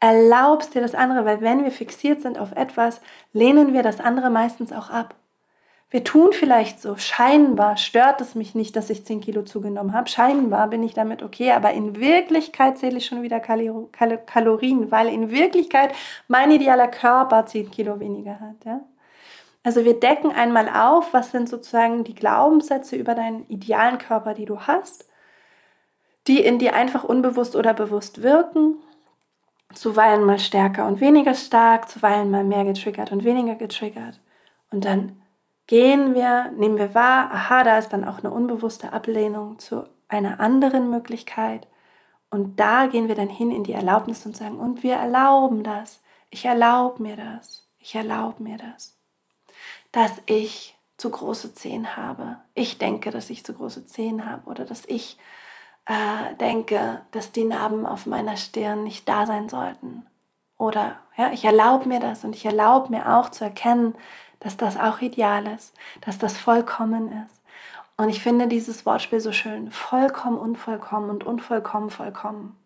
Erlaubst 0.00 0.74
dir 0.74 0.82
das 0.82 0.94
andere, 0.94 1.24
weil 1.24 1.40
wenn 1.40 1.64
wir 1.64 1.70
fixiert 1.70 2.22
sind 2.22 2.38
auf 2.38 2.52
etwas, 2.52 3.00
lehnen 3.32 3.72
wir 3.72 3.82
das 3.82 4.00
andere 4.00 4.30
meistens 4.30 4.72
auch 4.72 4.90
ab. 4.90 5.14
Wir 5.90 6.04
tun 6.04 6.30
vielleicht 6.32 6.80
so, 6.80 6.96
scheinbar 6.96 7.76
stört 7.76 8.22
es 8.22 8.34
mich 8.34 8.54
nicht, 8.54 8.74
dass 8.76 8.88
ich 8.88 9.04
10 9.04 9.20
Kilo 9.20 9.42
zugenommen 9.42 9.92
habe. 9.92 10.08
Scheinbar 10.08 10.68
bin 10.68 10.82
ich 10.82 10.94
damit 10.94 11.22
okay, 11.22 11.52
aber 11.52 11.72
in 11.72 12.00
Wirklichkeit 12.00 12.78
zähle 12.78 12.96
ich 12.96 13.04
schon 13.04 13.20
wieder 13.20 13.40
Kalorien, 13.40 14.90
weil 14.90 15.08
in 15.08 15.30
Wirklichkeit 15.30 15.92
mein 16.28 16.50
idealer 16.50 16.88
Körper 16.88 17.44
10 17.44 17.70
Kilo 17.70 18.00
weniger 18.00 18.40
hat. 18.40 18.64
Ja? 18.64 18.80
Also 19.64 19.84
wir 19.84 20.00
decken 20.00 20.32
einmal 20.32 20.68
auf, 20.68 21.12
was 21.12 21.30
sind 21.30 21.48
sozusagen 21.48 22.04
die 22.04 22.14
Glaubenssätze 22.14 22.96
über 22.96 23.14
deinen 23.14 23.46
idealen 23.48 23.98
Körper, 23.98 24.32
die 24.32 24.46
du 24.46 24.60
hast 24.60 25.04
die 26.26 26.40
in 26.40 26.58
dir 26.58 26.74
einfach 26.74 27.04
unbewusst 27.04 27.56
oder 27.56 27.74
bewusst 27.74 28.22
wirken, 28.22 28.76
zuweilen 29.74 30.24
mal 30.24 30.38
stärker 30.38 30.86
und 30.86 31.00
weniger 31.00 31.34
stark, 31.34 31.88
zuweilen 31.88 32.30
mal 32.30 32.44
mehr 32.44 32.64
getriggert 32.64 33.12
und 33.12 33.24
weniger 33.24 33.54
getriggert. 33.54 34.20
Und 34.70 34.84
dann 34.84 35.22
gehen 35.66 36.14
wir, 36.14 36.50
nehmen 36.52 36.78
wir 36.78 36.94
wahr, 36.94 37.30
aha, 37.32 37.64
da 37.64 37.78
ist 37.78 37.92
dann 37.92 38.04
auch 38.04 38.18
eine 38.18 38.30
unbewusste 38.30 38.92
Ablehnung 38.92 39.58
zu 39.58 39.84
einer 40.08 40.40
anderen 40.40 40.90
Möglichkeit. 40.90 41.66
Und 42.30 42.58
da 42.60 42.86
gehen 42.86 43.08
wir 43.08 43.14
dann 43.14 43.28
hin 43.28 43.50
in 43.50 43.64
die 43.64 43.72
Erlaubnis 43.72 44.24
und 44.26 44.36
sagen, 44.36 44.58
und 44.58 44.82
wir 44.82 44.94
erlauben 44.94 45.64
das. 45.64 46.02
Ich 46.30 46.44
erlaube 46.44 47.02
mir 47.02 47.16
das. 47.16 47.68
Ich 47.78 47.94
erlaube 47.94 48.42
mir 48.42 48.56
das. 48.58 48.96
Dass 49.92 50.12
ich 50.26 50.76
zu 50.96 51.10
große 51.10 51.54
Zehen 51.54 51.96
habe. 51.96 52.38
Ich 52.54 52.78
denke, 52.78 53.10
dass 53.10 53.28
ich 53.28 53.44
zu 53.44 53.52
große 53.52 53.86
Zehen 53.86 54.24
habe 54.24 54.48
oder 54.48 54.64
dass 54.64 54.84
ich 54.86 55.18
äh, 55.86 56.34
denke, 56.40 57.02
dass 57.10 57.32
die 57.32 57.44
Narben 57.44 57.86
auf 57.86 58.06
meiner 58.06 58.36
Stirn 58.36 58.84
nicht 58.84 59.08
da 59.08 59.26
sein 59.26 59.48
sollten. 59.48 60.06
Oder 60.58 60.96
ja, 61.16 61.32
ich 61.32 61.44
erlaube 61.44 61.88
mir 61.88 62.00
das 62.00 62.24
und 62.24 62.34
ich 62.36 62.44
erlaube 62.44 62.90
mir 62.90 63.16
auch 63.16 63.30
zu 63.30 63.44
erkennen, 63.44 63.94
dass 64.40 64.56
das 64.56 64.76
auch 64.78 65.00
ideal 65.00 65.46
ist, 65.46 65.74
dass 66.00 66.18
das 66.18 66.36
vollkommen 66.36 67.08
ist. 67.24 67.42
Und 67.96 68.08
ich 68.08 68.22
finde 68.22 68.48
dieses 68.48 68.86
Wortspiel 68.86 69.20
so 69.20 69.32
schön. 69.32 69.70
Vollkommen, 69.70 70.38
unvollkommen 70.38 71.10
und 71.10 71.24
unvollkommen, 71.24 71.90
vollkommen. 71.90 72.56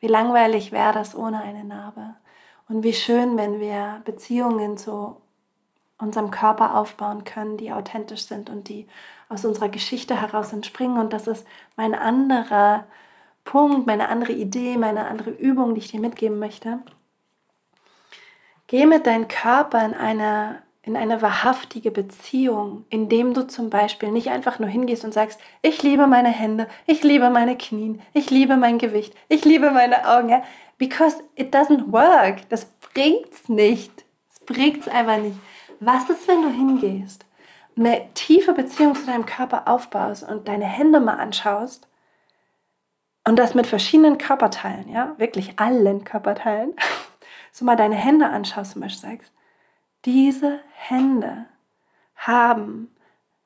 Wie 0.00 0.06
langweilig 0.06 0.70
wäre 0.70 0.92
das 0.92 1.16
ohne 1.16 1.40
eine 1.40 1.64
Narbe. 1.64 2.14
Und 2.68 2.82
wie 2.84 2.92
schön, 2.92 3.36
wenn 3.36 3.58
wir 3.58 4.02
Beziehungen 4.04 4.76
zu 4.76 5.16
unserem 5.98 6.30
Körper 6.30 6.76
aufbauen 6.76 7.24
können, 7.24 7.56
die 7.56 7.72
authentisch 7.72 8.26
sind 8.26 8.50
und 8.50 8.68
die 8.68 8.86
aus 9.28 9.44
unserer 9.44 9.68
Geschichte 9.68 10.20
heraus 10.20 10.52
entspringen. 10.52 10.98
Und 10.98 11.12
das 11.12 11.26
ist 11.26 11.46
mein 11.76 11.94
anderer 11.94 12.84
Punkt, 13.44 13.86
meine 13.86 14.08
andere 14.08 14.32
Idee, 14.32 14.76
meine 14.76 15.06
andere 15.06 15.30
Übung, 15.30 15.74
die 15.74 15.80
ich 15.80 15.90
dir 15.90 16.00
mitgeben 16.00 16.38
möchte. 16.38 16.78
Geh 18.66 18.84
mit 18.86 19.06
deinem 19.06 19.26
Körper 19.26 19.84
in 19.84 19.94
eine, 19.94 20.62
in 20.82 20.96
eine 20.96 21.22
wahrhaftige 21.22 21.90
Beziehung, 21.90 22.84
indem 22.90 23.32
du 23.32 23.46
zum 23.46 23.70
Beispiel 23.70 24.10
nicht 24.10 24.28
einfach 24.28 24.58
nur 24.58 24.68
hingehst 24.68 25.04
und 25.04 25.14
sagst, 25.14 25.40
ich 25.62 25.82
liebe 25.82 26.06
meine 26.06 26.28
Hände, 26.28 26.68
ich 26.86 27.02
liebe 27.02 27.30
meine 27.30 27.56
Knien, 27.56 28.02
ich 28.12 28.30
liebe 28.30 28.56
mein 28.56 28.78
Gewicht, 28.78 29.14
ich 29.28 29.44
liebe 29.46 29.70
meine 29.70 30.06
Augen. 30.06 30.28
Ja? 30.28 30.42
Because 30.76 31.16
it 31.34 31.54
doesn't 31.54 31.90
work. 31.90 32.48
Das 32.50 32.66
bringt's 32.66 33.48
nicht. 33.48 34.04
Es 34.30 34.40
bringt's 34.40 34.86
einfach 34.86 35.16
nicht. 35.16 35.36
Was 35.80 36.10
ist, 36.10 36.26
wenn 36.26 36.42
du 36.42 36.48
hingehst 36.48 37.24
eine 37.76 38.12
tiefe 38.14 38.52
Beziehung 38.52 38.94
zu 38.94 39.06
deinem 39.06 39.26
Körper 39.26 39.68
aufbaust 39.68 40.24
und 40.24 40.48
deine 40.48 40.64
Hände 40.64 40.98
mal 40.98 41.14
anschaust 41.14 41.86
und 43.24 43.38
das 43.38 43.54
mit 43.54 43.66
verschiedenen 43.66 44.18
Körperteilen, 44.18 44.88
ja, 44.88 45.14
wirklich 45.18 45.58
allen 45.60 46.02
Körperteilen, 46.02 46.74
so 47.52 47.64
mal 47.64 47.76
deine 47.76 47.94
Hände 47.94 48.26
anschaust 48.26 48.78
Beispiel 48.80 49.10
sagst, 49.10 49.32
diese 50.04 50.60
Hände 50.74 51.46
haben 52.16 52.94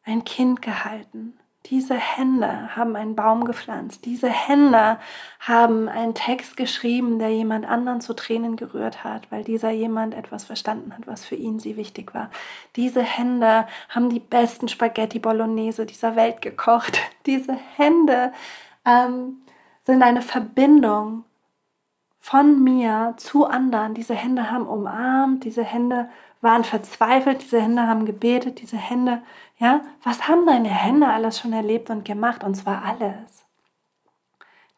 ein 0.05 0.25
Kind 0.25 0.62
gehalten 0.62 1.39
diese 1.66 1.95
Hände 1.95 2.75
haben 2.75 2.97
einen 2.97 3.14
Baum 3.14 3.45
gepflanzt. 3.45 4.04
Diese 4.04 4.28
Hände 4.28 4.99
haben 5.38 5.88
einen 5.88 6.14
Text 6.14 6.57
geschrieben, 6.57 7.21
der 7.21 7.31
jemand 7.31 7.66
anderen 7.66 8.00
zu 8.00 8.14
Tränen 8.14 8.57
gerührt 8.57 9.04
hat, 9.04 9.31
weil 9.31 9.45
dieser 9.45 9.71
jemand 9.71 10.14
etwas 10.14 10.45
verstanden 10.45 10.92
hat, 10.92 11.07
was 11.07 11.25
für 11.25 11.37
ihn 11.37 11.61
sie 11.61 11.76
wichtig 11.76 12.14
war. 12.14 12.31
Diese 12.75 13.02
Hände 13.02 13.66
haben 13.88 14.11
die 14.11 14.21
besten 14.21 14.66
Spaghetti 14.69 15.21
Bolognese 15.21 15.87
dieser 15.87 16.16
Welt 16.16 16.42
gekocht. 16.42 16.99
Diese 17.26 17.57
Hände 17.76 18.33
ähm, 18.85 19.42
sind 19.83 20.02
eine 20.02 20.23
Verbindung 20.23 21.25
von 22.19 22.62
mir 22.62 23.14
zu 23.16 23.47
anderen. 23.47 23.95
Diese 23.95 24.14
Hände 24.14 24.50
haben 24.50 24.66
umarmt, 24.66 25.45
diese 25.45 25.64
Hände 25.64 26.09
waren 26.40 26.64
verzweifelt, 26.64 27.42
diese 27.42 27.61
Hände 27.61 27.87
haben 27.87 28.04
gebetet, 28.04 28.61
diese 28.61 28.76
Hände, 28.76 29.23
ja, 29.62 29.81
was 30.02 30.26
haben 30.26 30.45
deine 30.45 30.69
Hände 30.69 31.07
alles 31.07 31.38
schon 31.38 31.52
erlebt 31.52 31.88
und 31.88 32.04
gemacht? 32.04 32.42
Und 32.42 32.57
zwar 32.57 32.85
alles. 32.85 33.47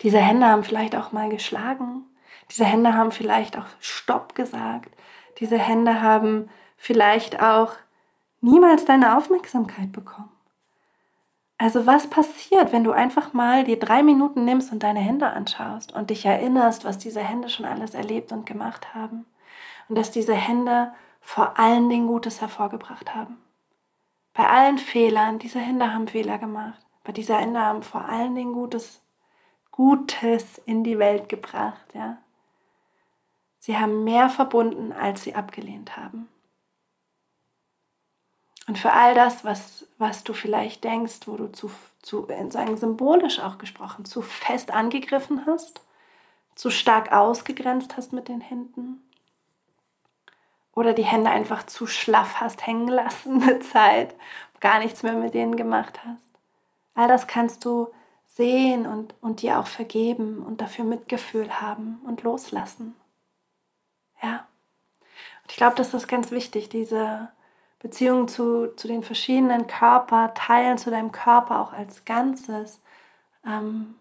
Diese 0.02 0.18
Hände 0.18 0.46
haben 0.46 0.62
vielleicht 0.62 0.94
auch 0.94 1.10
mal 1.10 1.30
geschlagen, 1.30 2.04
diese 2.50 2.66
Hände 2.66 2.92
haben 2.92 3.10
vielleicht 3.10 3.56
auch 3.56 3.64
Stopp 3.80 4.34
gesagt, 4.34 4.94
diese 5.38 5.56
Hände 5.56 6.02
haben 6.02 6.50
vielleicht 6.76 7.40
auch 7.40 7.72
niemals 8.42 8.84
deine 8.84 9.16
Aufmerksamkeit 9.16 9.90
bekommen. 9.90 10.28
Also 11.56 11.86
was 11.86 12.08
passiert, 12.08 12.72
wenn 12.72 12.84
du 12.84 12.92
einfach 12.92 13.32
mal 13.32 13.64
dir 13.64 13.78
drei 13.78 14.02
Minuten 14.02 14.44
nimmst 14.44 14.70
und 14.70 14.82
deine 14.82 15.00
Hände 15.00 15.28
anschaust 15.30 15.94
und 15.94 16.10
dich 16.10 16.26
erinnerst, 16.26 16.84
was 16.84 16.98
diese 16.98 17.20
Hände 17.20 17.48
schon 17.48 17.64
alles 17.64 17.94
erlebt 17.94 18.32
und 18.32 18.44
gemacht 18.44 18.94
haben 18.94 19.24
und 19.88 19.96
dass 19.96 20.10
diese 20.10 20.34
Hände 20.34 20.92
vor 21.22 21.58
allen 21.58 21.88
Dingen 21.88 22.06
Gutes 22.06 22.42
hervorgebracht 22.42 23.14
haben. 23.14 23.38
Bei 24.34 24.48
allen 24.48 24.78
Fehlern, 24.78 25.38
diese 25.38 25.60
Hände 25.60 25.94
haben 25.94 26.08
Fehler 26.08 26.38
gemacht, 26.38 26.84
aber 27.02 27.12
diese 27.12 27.36
Hände 27.36 27.60
haben 27.60 27.82
vor 27.82 28.04
allen 28.04 28.34
Dingen 28.34 28.52
Gutes, 28.52 29.00
Gutes 29.70 30.58
in 30.58 30.82
die 30.84 30.98
Welt 30.98 31.28
gebracht, 31.28 31.86
ja. 31.94 32.18
Sie 33.58 33.78
haben 33.78 34.04
mehr 34.04 34.28
verbunden, 34.28 34.92
als 34.92 35.22
sie 35.22 35.34
abgelehnt 35.34 35.96
haben. 35.96 36.28
Und 38.66 38.78
für 38.78 38.92
all 38.92 39.14
das, 39.14 39.44
was, 39.44 39.86
was 39.98 40.24
du 40.24 40.34
vielleicht 40.34 40.84
denkst, 40.84 41.20
wo 41.26 41.36
du 41.36 41.52
zu, 41.52 41.70
zu 42.02 42.26
sagen, 42.48 42.76
symbolisch 42.76 43.38
auch 43.38 43.58
gesprochen, 43.58 44.04
zu 44.04 44.20
fest 44.20 44.70
angegriffen 44.70 45.46
hast, 45.46 45.82
zu 46.54 46.70
stark 46.70 47.12
ausgegrenzt 47.12 47.96
hast 47.96 48.12
mit 48.12 48.28
den 48.28 48.40
Händen, 48.40 49.02
oder 50.74 50.92
die 50.92 51.04
Hände 51.04 51.30
einfach 51.30 51.64
zu 51.66 51.86
schlaff 51.86 52.40
hast 52.40 52.66
hängen 52.66 52.88
lassen 52.88 53.38
mit 53.46 53.64
Zeit, 53.64 54.14
gar 54.60 54.78
nichts 54.78 55.02
mehr 55.02 55.14
mit 55.14 55.34
denen 55.34 55.56
gemacht 55.56 56.00
hast. 56.04 56.22
All 56.94 57.08
das 57.08 57.26
kannst 57.26 57.64
du 57.64 57.88
sehen 58.26 58.86
und, 58.86 59.14
und 59.20 59.42
dir 59.42 59.58
auch 59.60 59.66
vergeben 59.66 60.42
und 60.44 60.60
dafür 60.60 60.84
Mitgefühl 60.84 61.60
haben 61.60 62.00
und 62.06 62.22
loslassen. 62.22 62.96
Ja. 64.22 64.46
Und 65.42 65.50
ich 65.50 65.56
glaube, 65.56 65.76
das 65.76 65.94
ist 65.94 66.08
ganz 66.08 66.30
wichtig, 66.30 66.68
diese 66.68 67.28
Beziehung 67.78 68.28
zu, 68.28 68.74
zu 68.76 68.88
den 68.88 69.02
verschiedenen 69.02 69.66
Körperteilen, 69.66 70.78
zu 70.78 70.90
deinem 70.90 71.12
Körper 71.12 71.60
auch 71.60 71.72
als 71.72 72.04
Ganzes 72.04 72.80
ähm, 73.46 73.94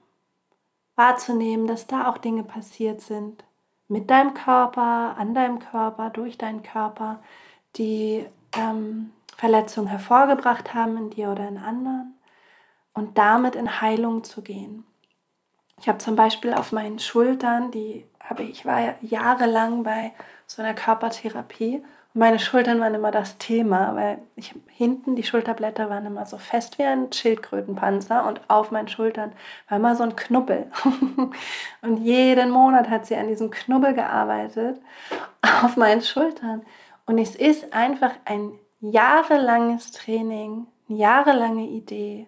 wahrzunehmen, 0.96 1.68
dass 1.68 1.86
da 1.86 2.10
auch 2.10 2.18
Dinge 2.18 2.44
passiert 2.44 3.02
sind, 3.02 3.44
mit 3.94 4.10
deinem 4.10 4.34
Körper, 4.34 5.16
an 5.18 5.34
deinem 5.34 5.60
Körper, 5.60 6.10
durch 6.10 6.38
deinen 6.38 6.64
Körper, 6.64 7.22
die, 7.78 8.26
ähm, 8.58 9.14
Verletzungen 9.38 9.88
hervorgebracht 9.88 10.74
haben 10.74 10.98
in 10.98 11.10
dir 11.10 11.30
oder 11.30 11.48
in 11.48 11.58
anderen 11.58 12.14
und 12.94 13.18
damit 13.18 13.56
in 13.56 13.82
Heilung 13.82 14.24
zu 14.24 14.42
gehen. 14.42 14.86
Ich 15.80 15.88
habe 15.88 15.98
zum 15.98 16.16
Beispiel 16.16 16.54
auf 16.54 16.72
meinen 16.72 17.00
Schultern, 17.00 17.72
die 17.72 18.06
habe 18.20 18.44
ich 18.44 18.66
war 18.66 18.96
jahrelang 19.02 19.84
bei 19.84 20.14
so 20.48 20.62
einer 20.62 20.74
Körpertherapie 20.74 21.84
meine 22.16 22.38
Schultern 22.38 22.80
waren 22.80 22.94
immer 22.94 23.12
das 23.12 23.40
Thema, 23.40 23.96
weil 23.96 24.20
ich 24.36 24.54
hinten 24.68 25.16
die 25.16 25.24
Schulterblätter 25.24 25.90
waren 25.90 26.06
immer 26.06 26.26
so 26.28 26.38
fest 26.38 26.78
wie 26.78 26.84
ein 26.84 27.12
Schildkrötenpanzer 27.12 28.28
und 28.28 28.42
auf 28.50 28.70
meinen 28.70 28.88
Schultern 28.88 29.32
war 29.68 29.78
immer 29.80 29.96
so 29.96 30.04
ein 30.04 30.16
Knubbel. 30.16 30.72
und 31.82 31.98
jeden 31.98 32.52
Monat 32.52 32.90
hat 32.90 33.08
sie 33.08 33.16
an 33.16 33.28
diesem 33.28 33.50
Knubbel 33.50 33.94
gearbeitet 33.94 34.80
auf 35.64 35.76
meinen 35.76 36.02
Schultern. 36.02 36.62
Und 37.06 37.18
es 37.18 37.36
ist 37.36 37.74
einfach 37.74 38.12
ein 38.26 38.52
jahrelanges 38.80 39.92
Training, 39.92 40.68
eine 40.88 40.98
jahrelange 41.00 41.66
Idee, 41.68 42.28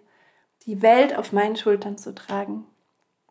die 0.65 0.81
Welt 0.81 1.15
auf 1.15 1.31
meinen 1.31 1.57
Schultern 1.57 1.97
zu 1.97 2.15
tragen. 2.15 2.65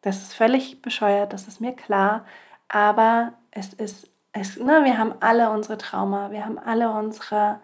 Das 0.02 0.18
ist 0.18 0.34
völlig 0.34 0.82
bescheuert, 0.82 1.32
das 1.32 1.49
ist 1.49 1.61
mir 1.61 1.73
klar, 1.73 2.26
aber 2.68 3.32
es 3.50 3.73
ist, 3.73 4.08
es, 4.35 4.59
ne, 4.59 4.85
wir 4.85 4.99
haben 4.99 5.14
alle 5.21 5.49
unsere 5.50 5.79
Trauma, 5.79 6.31
wir 6.31 6.45
haben 6.45 6.59
alle 6.59 6.91
unsere 6.91 7.61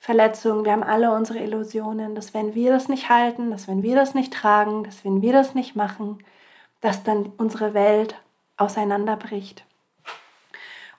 Verletzungen, 0.00 0.64
wir 0.64 0.72
haben 0.72 0.82
alle 0.82 1.12
unsere 1.12 1.38
Illusionen, 1.38 2.14
dass 2.14 2.34
wenn 2.34 2.54
wir 2.54 2.72
das 2.72 2.88
nicht 2.88 3.08
halten, 3.08 3.50
dass 3.50 3.68
wenn 3.68 3.82
wir 3.82 3.94
das 3.94 4.14
nicht 4.14 4.32
tragen, 4.32 4.84
dass 4.84 5.04
wenn 5.04 5.22
wir 5.22 5.32
das 5.32 5.54
nicht 5.54 5.76
machen, 5.76 6.18
dass 6.80 7.04
dann 7.04 7.32
unsere 7.38 7.72
Welt 7.72 8.16
auseinanderbricht. 8.56 9.64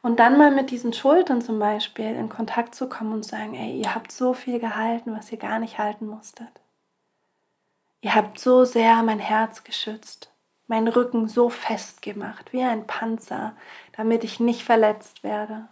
Und 0.02 0.22
dann 0.22 0.38
mal 0.38 0.52
mit 0.52 0.72
diesen 0.72 0.94
Schultern 0.94 1.42
zum 1.42 1.60
Beispiel 1.60 2.16
in 2.16 2.30
Kontakt 2.30 2.74
zu 2.74 2.88
kommen 2.88 3.12
und 3.12 3.26
sagen, 3.26 3.54
ey, 3.56 3.78
ihr 3.78 3.94
habt 3.94 4.14
so 4.14 4.34
viel 4.34 4.60
gehalten, 4.60 5.14
was 5.14 5.30
ihr 5.32 5.38
gar 5.38 5.60
nicht 5.60 5.78
halten 5.78 6.08
musstet. 6.08 6.62
Ihr 8.00 8.16
habt 8.16 8.40
so 8.40 8.64
sehr 8.64 9.04
mein 9.04 9.20
Herz 9.20 9.66
geschützt, 9.66 10.32
meinen 10.70 10.88
Rücken 10.88 11.28
so 11.28 11.50
fest 11.50 12.02
gemacht, 12.02 12.54
wie 12.54 12.64
ein 12.64 12.86
Panzer, 12.86 13.54
damit 13.98 14.24
ich 14.24 14.40
nicht 14.40 14.64
verletzt 14.64 15.24
werde. 15.24 15.68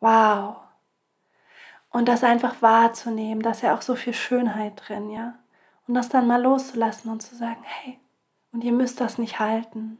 Wow. 0.00 0.56
Und 1.90 2.06
das 2.06 2.22
einfach 2.22 2.62
wahrzunehmen, 2.62 3.42
dass 3.42 3.60
ja 3.60 3.74
auch 3.74 3.82
so 3.82 3.96
viel 3.96 4.14
Schönheit 4.14 4.74
drin, 4.76 5.10
ja. 5.10 5.34
Und 5.86 5.94
das 5.94 6.08
dann 6.08 6.28
mal 6.28 6.40
loszulassen 6.40 7.10
und 7.10 7.22
zu 7.22 7.34
sagen, 7.34 7.62
hey, 7.64 7.98
und 8.52 8.62
ihr 8.62 8.72
müsst 8.72 9.00
das 9.00 9.18
nicht 9.18 9.40
halten. 9.40 9.98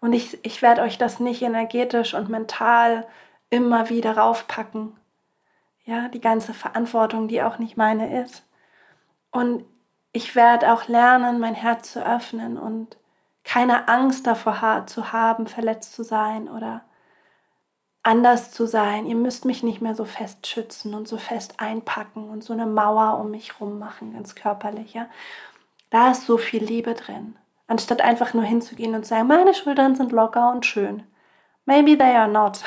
Und 0.00 0.14
ich, 0.14 0.42
ich 0.44 0.62
werde 0.62 0.82
euch 0.82 0.98
das 0.98 1.20
nicht 1.20 1.42
energetisch 1.42 2.14
und 2.14 2.28
mental 2.28 3.06
immer 3.50 3.90
wieder 3.90 4.16
raufpacken. 4.16 4.96
Ja, 5.84 6.08
die 6.08 6.20
ganze 6.20 6.54
Verantwortung, 6.54 7.28
die 7.28 7.42
auch 7.42 7.58
nicht 7.58 7.76
meine 7.76 8.22
ist. 8.22 8.44
Und 9.30 9.64
ich 10.12 10.34
werde 10.34 10.72
auch 10.72 10.88
lernen, 10.88 11.38
mein 11.38 11.54
Herz 11.54 11.92
zu 11.92 12.04
öffnen 12.04 12.56
und 12.56 12.96
keine 13.46 13.88
Angst 13.88 14.26
davor 14.26 14.84
zu 14.86 15.12
haben, 15.12 15.46
verletzt 15.46 15.94
zu 15.94 16.02
sein 16.02 16.48
oder 16.48 16.82
anders 18.02 18.52
zu 18.52 18.66
sein. 18.66 19.06
Ihr 19.06 19.16
müsst 19.16 19.44
mich 19.44 19.62
nicht 19.62 19.80
mehr 19.80 19.94
so 19.94 20.04
fest 20.04 20.46
schützen 20.46 20.94
und 20.94 21.08
so 21.08 21.16
fest 21.16 21.54
einpacken 21.58 22.28
und 22.28 22.44
so 22.44 22.52
eine 22.52 22.66
Mauer 22.66 23.18
um 23.18 23.30
mich 23.30 23.60
rum 23.60 23.78
machen, 23.78 24.12
ganz 24.12 24.34
körperlich. 24.34 24.94
Ja? 24.94 25.06
Da 25.90 26.10
ist 26.10 26.26
so 26.26 26.38
viel 26.38 26.62
Liebe 26.62 26.94
drin 26.94 27.36
anstatt 27.66 28.00
einfach 28.00 28.34
nur 28.34 28.44
hinzugehen 28.44 28.94
und 28.94 29.04
zu 29.04 29.10
sagen, 29.10 29.28
meine 29.28 29.54
Schultern 29.54 29.94
sind 29.96 30.12
locker 30.12 30.52
und 30.52 30.66
schön. 30.66 31.02
Maybe 31.64 31.98
they 31.98 32.14
are 32.14 32.30
not. 32.30 32.60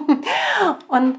und 0.88 1.18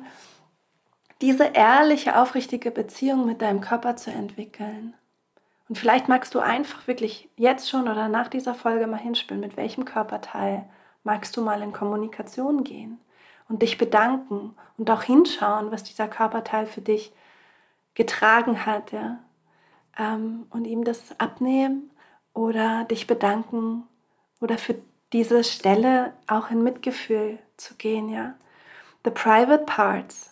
diese 1.21 1.45
ehrliche, 1.45 2.19
aufrichtige 2.19 2.71
Beziehung 2.71 3.25
mit 3.25 3.41
deinem 3.41 3.61
Körper 3.61 3.95
zu 3.95 4.11
entwickeln. 4.11 4.95
Und 5.67 5.77
vielleicht 5.77 6.07
magst 6.07 6.35
du 6.35 6.39
einfach 6.39 6.87
wirklich 6.87 7.29
jetzt 7.37 7.69
schon 7.69 7.87
oder 7.87 8.07
nach 8.07 8.27
dieser 8.27 8.53
Folge 8.53 8.87
mal 8.87 8.99
hinspielen, 8.99 9.41
mit 9.41 9.57
welchem 9.57 9.85
Körperteil 9.85 10.65
magst 11.03 11.35
du 11.37 11.41
mal 11.41 11.61
in 11.61 11.73
Kommunikation 11.73 12.63
gehen 12.63 12.99
und 13.47 13.61
dich 13.61 13.77
bedanken 13.77 14.55
und 14.77 14.89
auch 14.89 15.03
hinschauen, 15.03 15.71
was 15.71 15.83
dieser 15.83 16.07
Körperteil 16.07 16.65
für 16.65 16.81
dich 16.81 17.13
getragen 17.93 18.65
hat, 18.65 18.91
ja? 18.91 19.19
Ähm, 19.97 20.47
und 20.49 20.65
ihm 20.65 20.83
das 20.83 21.17
abnehmen 21.19 21.89
oder 22.33 22.83
dich 22.85 23.07
bedanken 23.07 23.83
oder 24.41 24.57
für 24.57 24.75
diese 25.13 25.43
Stelle 25.43 26.13
auch 26.27 26.51
in 26.51 26.63
Mitgefühl 26.63 27.39
zu 27.57 27.75
gehen, 27.75 28.09
ja. 28.09 28.35
The 29.05 29.11
private 29.11 29.63
parts. 29.65 30.31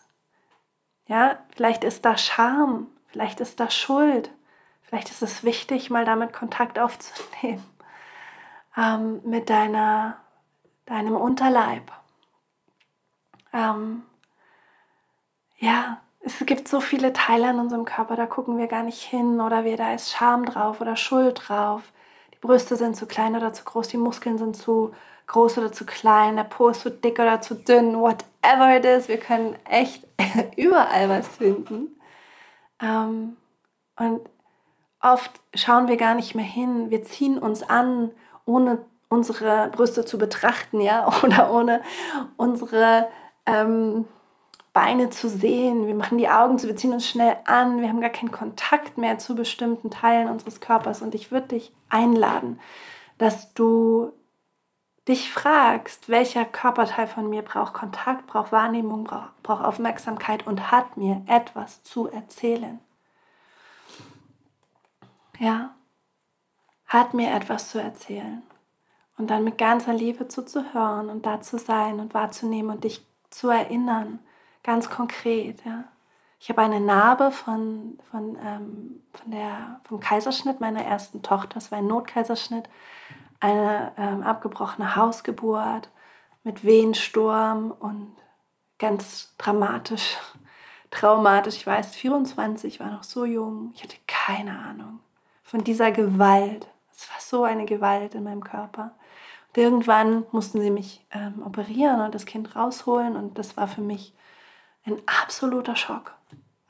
Ja, 1.07 1.39
vielleicht 1.55 1.83
ist 1.83 2.05
da 2.05 2.17
Scham, 2.17 2.87
vielleicht 3.07 3.39
ist 3.39 3.59
da 3.59 3.69
Schuld, 3.69 4.31
vielleicht 4.93 5.09
ist 5.09 5.23
es 5.23 5.43
wichtig, 5.43 5.89
mal 5.89 6.05
damit 6.05 6.33
Kontakt 6.33 6.77
aufzunehmen 6.77 7.65
ähm, 8.77 9.21
mit 9.25 9.49
deiner, 9.49 10.17
deinem 10.85 11.15
Unterleib. 11.15 11.91
Ähm, 13.51 14.03
ja, 15.57 15.99
es 16.19 16.45
gibt 16.45 16.67
so 16.67 16.79
viele 16.79 17.11
Teile 17.11 17.49
in 17.49 17.57
unserem 17.57 17.85
Körper, 17.85 18.15
da 18.15 18.27
gucken 18.27 18.59
wir 18.59 18.67
gar 18.67 18.83
nicht 18.83 19.01
hin 19.01 19.41
oder 19.41 19.63
wir, 19.63 19.77
da 19.77 19.95
ist 19.95 20.11
Scham 20.11 20.45
drauf 20.45 20.79
oder 20.79 20.95
Schuld 20.95 21.41
drauf. 21.47 21.81
Die 22.35 22.39
Brüste 22.39 22.75
sind 22.75 22.95
zu 22.95 23.07
klein 23.07 23.35
oder 23.35 23.51
zu 23.51 23.63
groß, 23.63 23.87
die 23.87 23.97
Muskeln 23.97 24.37
sind 24.37 24.55
zu 24.55 24.93
groß 25.25 25.57
oder 25.57 25.71
zu 25.71 25.87
klein, 25.87 26.35
der 26.35 26.43
Po 26.43 26.69
ist 26.69 26.81
zu 26.81 26.91
dick 26.91 27.17
oder 27.17 27.41
zu 27.41 27.55
dünn, 27.55 27.99
whatever 27.99 28.77
it 28.77 28.85
is. 28.85 29.07
Wir 29.07 29.17
können 29.17 29.55
echt 29.65 30.05
überall 30.55 31.09
was 31.09 31.27
finden. 31.29 31.99
Ähm, 32.79 33.37
und 33.95 34.29
oft 35.03 35.31
schauen 35.53 35.87
wir 35.87 35.97
gar 35.97 36.15
nicht 36.15 36.33
mehr 36.33 36.45
hin. 36.45 36.89
Wir 36.89 37.03
ziehen 37.03 37.37
uns 37.37 37.61
an, 37.61 38.11
ohne 38.45 38.79
unsere 39.09 39.69
Brüste 39.69 40.05
zu 40.05 40.17
betrachten, 40.17 40.81
ja, 40.81 41.07
oder 41.23 41.53
ohne 41.53 41.81
unsere 42.37 43.09
ähm, 43.45 44.05
Beine 44.71 45.11
zu 45.11 45.29
sehen. 45.29 45.85
Wir 45.85 45.93
machen 45.93 46.17
die 46.17 46.29
Augen 46.29 46.57
zu, 46.57 46.67
wir 46.67 46.75
ziehen 46.75 46.93
uns 46.93 47.07
schnell 47.07 47.37
an. 47.45 47.81
Wir 47.81 47.89
haben 47.89 48.01
gar 48.01 48.09
keinen 48.09 48.31
Kontakt 48.31 48.97
mehr 48.97 49.19
zu 49.19 49.35
bestimmten 49.35 49.91
Teilen 49.91 50.29
unseres 50.29 50.61
Körpers. 50.61 51.01
Und 51.01 51.13
ich 51.13 51.31
würde 51.31 51.49
dich 51.49 51.71
einladen, 51.89 52.59
dass 53.19 53.53
du 53.53 54.11
dich 55.07 55.31
fragst, 55.31 56.07
welcher 56.09 56.45
Körperteil 56.45 57.07
von 57.07 57.29
mir 57.29 57.41
braucht 57.41 57.73
Kontakt, 57.73 58.25
braucht 58.25 58.53
Wahrnehmung, 58.53 59.03
braucht, 59.03 59.43
braucht 59.43 59.63
Aufmerksamkeit 59.63 60.47
und 60.47 60.71
hat 60.71 60.95
mir 60.97 61.21
etwas 61.27 61.83
zu 61.83 62.09
erzählen. 62.09 62.79
Ja, 65.43 65.75
hat 66.85 67.13
mir 67.13 67.33
etwas 67.33 67.69
zu 67.69 67.77
erzählen. 67.77 68.43
Und 69.17 69.29
dann 69.29 69.43
mit 69.43 69.57
ganzer 69.57 69.91
Liebe 69.91 70.29
zuzuhören 70.29 71.09
und 71.09 71.25
da 71.25 71.41
zu 71.41 71.57
sein 71.57 71.99
und 71.99 72.13
wahrzunehmen 72.13 72.71
und 72.71 72.85
dich 72.85 73.05
zu 73.29 73.49
erinnern, 73.49 74.19
ganz 74.63 74.89
konkret. 74.89 75.65
Ja. 75.65 75.83
Ich 76.39 76.47
habe 76.47 76.61
eine 76.61 76.79
Narbe 76.79 77.31
von, 77.31 77.99
von, 78.09 78.37
ähm, 78.41 79.03
von 79.11 79.31
der, 79.31 79.81
vom 79.83 79.99
Kaiserschnitt 79.99 80.61
meiner 80.61 80.81
ersten 80.81 81.23
Tochter. 81.23 81.55
Das 81.55 81.73
war 81.73 81.79
ein 81.79 81.87
Notkaiserschnitt, 81.87 82.69
eine 83.41 83.91
ähm, 83.97 84.23
abgebrochene 84.23 84.95
Hausgeburt 84.95 85.89
mit 86.45 86.63
Wehensturm 86.63 87.71
und 87.71 88.15
ganz 88.79 89.35
dramatisch, 89.37 90.15
traumatisch. 90.89 91.57
Ich 91.57 91.67
weiß, 91.67 91.93
24, 91.95 92.79
war 92.79 92.91
noch 92.91 93.03
so 93.03 93.25
jung. 93.25 93.73
Ich 93.75 93.83
hatte 93.83 93.97
keine 94.07 94.57
Ahnung 94.57 95.01
von 95.53 95.63
dieser 95.63 95.91
Gewalt. 95.91 96.67
Es 96.91 97.07
war 97.11 97.19
so 97.19 97.43
eine 97.43 97.65
Gewalt 97.65 98.15
in 98.15 98.23
meinem 98.23 98.43
Körper. 98.43 98.89
Und 99.49 99.61
irgendwann 99.61 100.25
mussten 100.31 100.59
sie 100.59 100.71
mich 100.71 101.05
ähm, 101.11 101.43
operieren 101.45 102.01
und 102.01 102.15
das 102.15 102.25
Kind 102.25 102.55
rausholen 102.55 103.15
und 103.15 103.37
das 103.37 103.55
war 103.55 103.67
für 103.67 103.81
mich 103.81 104.15
ein 104.83 104.99
absoluter 105.05 105.75
Schock, 105.75 106.15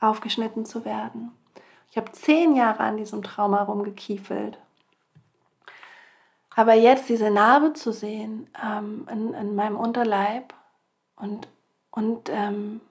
aufgeschnitten 0.00 0.66
zu 0.66 0.84
werden. 0.84 1.32
Ich 1.90 1.96
habe 1.96 2.12
zehn 2.12 2.56
Jahre 2.56 2.80
an 2.80 2.98
diesem 2.98 3.22
Trauma 3.22 3.62
rumgekiefelt. 3.62 4.58
Aber 6.54 6.74
jetzt 6.74 7.08
diese 7.08 7.30
Narbe 7.30 7.72
zu 7.72 7.90
sehen 7.90 8.50
ähm, 8.62 9.08
in, 9.10 9.32
in, 9.32 9.54
meinem 9.54 9.78
Unterleib 9.78 10.52
und, 11.16 11.48
und 11.90 12.28
ähm, 12.28 12.82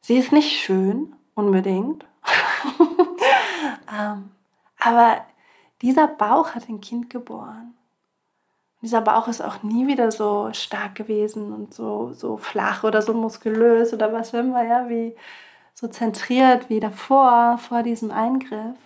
sie 0.00 0.16
ist 0.16 0.32
nicht 0.32 0.50
schön 0.50 1.14
unbedingt, 1.36 2.04
ähm, 3.96 4.32
aber 4.84 5.24
dieser 5.82 6.08
Bauch 6.08 6.54
hat 6.54 6.68
ein 6.68 6.80
Kind 6.80 7.10
geboren 7.10 7.74
dieser 8.82 9.00
Bauch 9.00 9.28
ist 9.28 9.40
auch 9.40 9.62
nie 9.62 9.86
wieder 9.86 10.10
so 10.10 10.50
stark 10.52 10.96
gewesen 10.96 11.52
und 11.52 11.72
so, 11.72 12.12
so 12.12 12.36
flach 12.36 12.82
oder 12.82 13.00
so 13.00 13.14
muskulös 13.14 13.94
oder 13.94 14.12
was 14.12 14.34
immer, 14.34 14.64
ja, 14.64 14.88
wie 14.88 15.14
so 15.72 15.86
zentriert 15.86 16.68
wie 16.68 16.80
davor, 16.80 17.58
vor 17.58 17.84
diesem 17.84 18.10
Eingriff. 18.10 18.76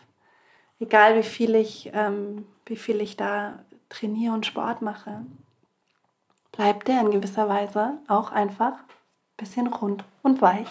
Egal 0.78 1.16
wie 1.16 1.22
viel 1.22 1.54
ich, 1.54 1.90
ähm, 1.94 2.46
wie 2.66 2.76
viel 2.76 3.00
ich 3.00 3.16
da 3.16 3.58
trainiere 3.88 4.34
und 4.34 4.44
Sport 4.44 4.82
mache, 4.82 5.24
bleibt 6.52 6.88
der 6.88 7.00
in 7.00 7.10
gewisser 7.10 7.48
Weise 7.48 7.94
auch 8.06 8.32
einfach 8.32 8.72
ein 8.72 9.36
bisschen 9.38 9.66
rund 9.66 10.04
und 10.22 10.42
weich. 10.42 10.68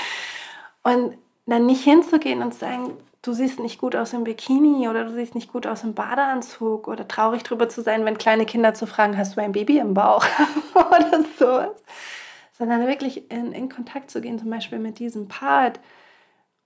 und 0.82 1.18
dann 1.44 1.66
nicht 1.66 1.84
hinzugehen 1.84 2.42
und 2.42 2.54
zu 2.54 2.60
sagen, 2.60 2.96
du 3.22 3.32
siehst 3.32 3.58
nicht 3.58 3.80
gut 3.80 3.96
aus 3.96 4.12
im 4.12 4.24
Bikini 4.24 4.88
oder 4.88 5.04
du 5.04 5.12
siehst 5.12 5.34
nicht 5.34 5.52
gut 5.52 5.66
aus 5.66 5.82
im 5.84 5.94
Badeanzug 5.94 6.88
oder 6.88 7.08
traurig 7.08 7.42
drüber 7.42 7.68
zu 7.68 7.82
sein, 7.82 8.04
wenn 8.04 8.18
kleine 8.18 8.46
Kinder 8.46 8.74
zu 8.74 8.86
fragen, 8.86 9.16
hast 9.16 9.36
du 9.36 9.40
ein 9.40 9.52
Baby 9.52 9.78
im 9.78 9.94
Bauch 9.94 10.24
oder 10.74 11.24
sowas. 11.38 11.82
Sondern 12.52 12.86
wirklich 12.86 13.30
in, 13.30 13.52
in 13.52 13.68
Kontakt 13.68 14.10
zu 14.10 14.20
gehen, 14.20 14.38
zum 14.38 14.50
Beispiel 14.50 14.78
mit 14.78 14.98
diesem 14.98 15.28
Part 15.28 15.80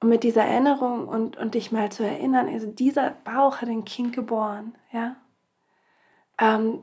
und 0.00 0.08
mit 0.08 0.24
dieser 0.24 0.44
Erinnerung 0.44 1.06
und, 1.06 1.36
und 1.36 1.54
dich 1.54 1.70
mal 1.70 1.92
zu 1.92 2.02
erinnern, 2.02 2.48
also 2.48 2.66
dieser 2.66 3.10
Bauch 3.24 3.58
hat 3.58 3.68
ein 3.68 3.84
Kind 3.84 4.12
geboren, 4.12 4.74
ja. 4.90 5.16
Ähm, 6.38 6.82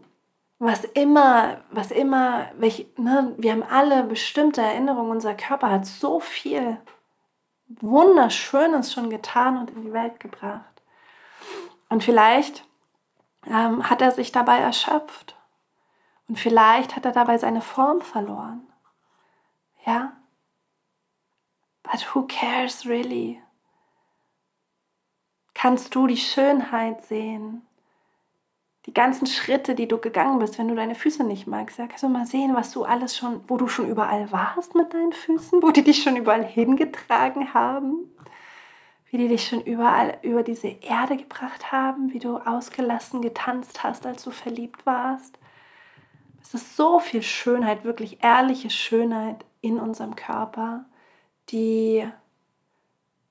was 0.59 0.83
immer, 0.83 1.61
was 1.71 1.89
immer, 1.91 2.47
welch, 2.57 2.87
ne, 2.97 3.33
wir 3.37 3.53
haben 3.53 3.63
alle 3.63 4.03
bestimmte 4.03 4.61
Erinnerungen, 4.61 5.11
unser 5.11 5.33
Körper 5.33 5.71
hat 5.71 5.85
so 5.85 6.19
viel 6.19 6.77
Wunderschönes 7.69 8.91
schon 8.91 9.09
getan 9.09 9.57
und 9.57 9.69
in 9.71 9.83
die 9.83 9.93
Welt 9.93 10.19
gebracht. 10.19 10.81
Und 11.87 12.03
vielleicht 12.03 12.65
ähm, 13.45 13.89
hat 13.89 14.01
er 14.01 14.11
sich 14.11 14.31
dabei 14.31 14.57
erschöpft. 14.57 15.35
Und 16.27 16.37
vielleicht 16.37 16.95
hat 16.95 17.05
er 17.05 17.11
dabei 17.11 17.37
seine 17.37 17.61
Form 17.61 18.01
verloren. 18.01 18.67
Ja? 19.85 20.13
But 21.83 22.13
who 22.13 22.27
cares 22.27 22.85
really? 22.85 23.41
Kannst 25.53 25.95
du 25.95 26.07
die 26.07 26.17
Schönheit 26.17 27.03
sehen? 27.03 27.65
Die 28.89 28.93
ganzen 28.95 29.27
Schritte, 29.27 29.75
die 29.75 29.87
du 29.87 29.99
gegangen 29.99 30.39
bist, 30.39 30.57
wenn 30.57 30.67
du 30.67 30.73
deine 30.73 30.95
Füße 30.95 31.23
nicht 31.23 31.45
magst. 31.45 31.77
Ja, 31.77 31.85
kannst 31.85 32.01
du 32.01 32.09
mal 32.09 32.25
sehen, 32.25 32.55
was 32.55 32.71
du 32.71 32.85
alles 32.85 33.15
schon, 33.15 33.41
wo 33.47 33.55
du 33.55 33.67
schon 33.67 33.87
überall 33.87 34.31
warst 34.31 34.73
mit 34.73 34.91
deinen 34.95 35.13
Füßen, 35.13 35.61
wo 35.61 35.69
die 35.69 35.83
dich 35.83 36.01
schon 36.01 36.15
überall 36.15 36.43
hingetragen 36.43 37.53
haben, 37.53 38.09
wie 39.11 39.19
die 39.19 39.27
dich 39.27 39.47
schon 39.47 39.61
überall 39.61 40.17
über 40.23 40.41
diese 40.41 40.69
Erde 40.69 41.17
gebracht 41.17 41.71
haben, 41.71 42.13
wie 42.13 42.17
du 42.17 42.37
ausgelassen 42.37 43.21
getanzt 43.21 43.83
hast, 43.83 44.07
als 44.07 44.23
du 44.23 44.31
verliebt 44.31 44.87
warst. 44.87 45.37
Es 46.41 46.55
ist 46.55 46.75
so 46.75 46.99
viel 46.99 47.21
Schönheit, 47.21 47.83
wirklich 47.83 48.23
ehrliche 48.23 48.71
Schönheit 48.71 49.45
in 49.61 49.77
unserem 49.77 50.15
Körper, 50.15 50.85
die, 51.49 52.09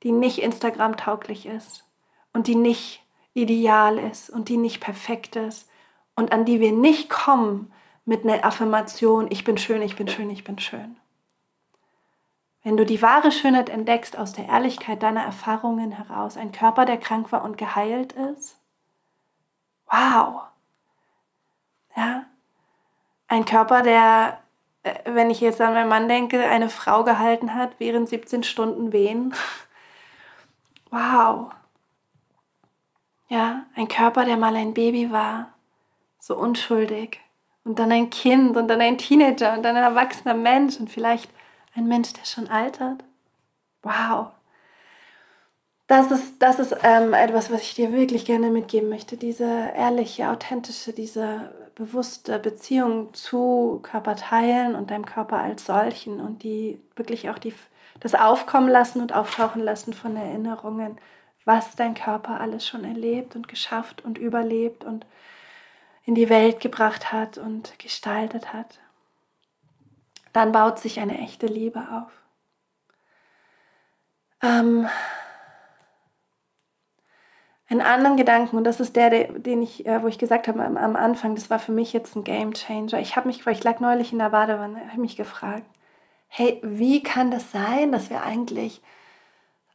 die 0.04 0.12
nicht 0.12 0.38
Instagram 0.38 0.96
tauglich 0.96 1.46
ist 1.46 1.84
und 2.32 2.46
die 2.46 2.54
nicht 2.54 3.02
ideal 3.38 3.98
ist 3.98 4.30
und 4.30 4.48
die 4.48 4.56
nicht 4.56 4.80
perfekt 4.80 5.36
ist 5.36 5.68
und 6.14 6.32
an 6.32 6.44
die 6.44 6.60
wir 6.60 6.72
nicht 6.72 7.08
kommen 7.08 7.72
mit 8.04 8.24
einer 8.24 8.44
Affirmation, 8.44 9.28
ich 9.30 9.44
bin 9.44 9.58
schön, 9.58 9.82
ich 9.82 9.96
bin 9.96 10.08
schön, 10.08 10.30
ich 10.30 10.44
bin 10.44 10.58
schön. 10.58 10.96
Wenn 12.64 12.76
du 12.76 12.84
die 12.84 13.00
wahre 13.02 13.30
Schönheit 13.30 13.68
entdeckst 13.68 14.18
aus 14.18 14.32
der 14.32 14.48
Ehrlichkeit 14.48 15.02
deiner 15.02 15.22
Erfahrungen 15.22 15.92
heraus, 15.92 16.36
ein 16.36 16.52
Körper, 16.52 16.84
der 16.84 16.96
krank 16.96 17.30
war 17.32 17.44
und 17.44 17.56
geheilt 17.56 18.12
ist, 18.12 18.58
wow. 19.86 20.42
Ja, 21.96 22.24
ein 23.28 23.44
Körper, 23.44 23.82
der, 23.82 24.40
äh, 24.82 24.94
wenn 25.04 25.30
ich 25.30 25.40
jetzt 25.40 25.60
an 25.60 25.74
meinen 25.74 25.88
Mann 25.88 26.08
denke, 26.08 26.42
eine 26.42 26.70
Frau 26.70 27.04
gehalten 27.04 27.54
hat 27.54 27.72
während 27.78 28.08
17 28.08 28.42
Stunden 28.42 28.92
Wehen, 28.92 29.34
wow. 30.90 31.50
Ja, 33.28 33.66
ein 33.74 33.88
Körper, 33.88 34.24
der 34.24 34.36
mal 34.36 34.56
ein 34.56 34.74
Baby 34.74 35.12
war, 35.12 35.52
so 36.18 36.36
unschuldig. 36.36 37.20
Und 37.64 37.78
dann 37.78 37.92
ein 37.92 38.08
Kind 38.08 38.56
und 38.56 38.68
dann 38.68 38.80
ein 38.80 38.96
Teenager 38.96 39.52
und 39.54 39.62
dann 39.62 39.76
ein 39.76 39.82
erwachsener 39.82 40.34
Mensch 40.34 40.80
und 40.80 40.90
vielleicht 40.90 41.30
ein 41.74 41.86
Mensch, 41.86 42.14
der 42.14 42.24
schon 42.24 42.48
altert. 42.48 43.04
Wow. 43.82 44.28
Das 45.86 46.10
ist, 46.10 46.40
das 46.40 46.58
ist 46.58 46.76
ähm, 46.82 47.12
etwas, 47.14 47.50
was 47.50 47.62
ich 47.62 47.74
dir 47.74 47.92
wirklich 47.92 48.24
gerne 48.24 48.50
mitgeben 48.50 48.88
möchte. 48.88 49.16
Diese 49.16 49.44
ehrliche, 49.74 50.30
authentische, 50.30 50.92
diese 50.92 51.52
bewusste 51.74 52.38
Beziehung 52.38 53.14
zu 53.14 53.80
Körperteilen 53.82 54.74
und 54.74 54.90
deinem 54.90 55.06
Körper 55.06 55.38
als 55.38 55.64
solchen 55.64 56.20
und 56.20 56.42
die 56.42 56.80
wirklich 56.96 57.30
auch 57.30 57.38
die, 57.38 57.54
das 58.00 58.14
Aufkommen 58.14 58.68
lassen 58.68 59.00
und 59.00 59.14
auftauchen 59.14 59.62
lassen 59.62 59.92
von 59.92 60.16
Erinnerungen 60.16 60.98
was 61.48 61.74
dein 61.76 61.94
Körper 61.94 62.40
alles 62.40 62.68
schon 62.68 62.84
erlebt 62.84 63.34
und 63.34 63.48
geschafft 63.48 64.04
und 64.04 64.18
überlebt 64.18 64.84
und 64.84 65.06
in 66.04 66.14
die 66.14 66.28
Welt 66.28 66.60
gebracht 66.60 67.10
hat 67.10 67.38
und 67.38 67.78
gestaltet 67.78 68.52
hat. 68.52 68.78
Dann 70.34 70.52
baut 70.52 70.78
sich 70.78 71.00
eine 71.00 71.18
echte 71.18 71.46
Liebe 71.46 71.80
auf. 71.90 72.12
Ähm, 74.42 74.88
einen 77.70 77.80
anderen 77.80 78.18
Gedanken, 78.18 78.58
und 78.58 78.64
das 78.64 78.78
ist 78.78 78.94
der, 78.94 79.10
den 79.32 79.62
ich, 79.62 79.86
äh, 79.86 80.02
wo 80.02 80.06
ich 80.06 80.18
gesagt 80.18 80.48
habe 80.48 80.62
am 80.62 80.96
Anfang, 80.96 81.34
das 81.34 81.48
war 81.48 81.58
für 81.58 81.72
mich 81.72 81.94
jetzt 81.94 82.14
ein 82.14 82.24
Game 82.24 82.52
Changer. 82.52 83.00
Ich 83.00 83.16
habe 83.16 83.26
mich, 83.26 83.46
ich 83.46 83.64
lag 83.64 83.80
neulich 83.80 84.12
in 84.12 84.18
der 84.18 84.30
Badewanne, 84.30 84.90
habe 84.90 85.00
mich 85.00 85.16
gefragt, 85.16 85.66
hey, 86.26 86.60
wie 86.62 87.02
kann 87.02 87.30
das 87.30 87.52
sein, 87.52 87.90
dass 87.90 88.10
wir 88.10 88.22
eigentlich 88.22 88.82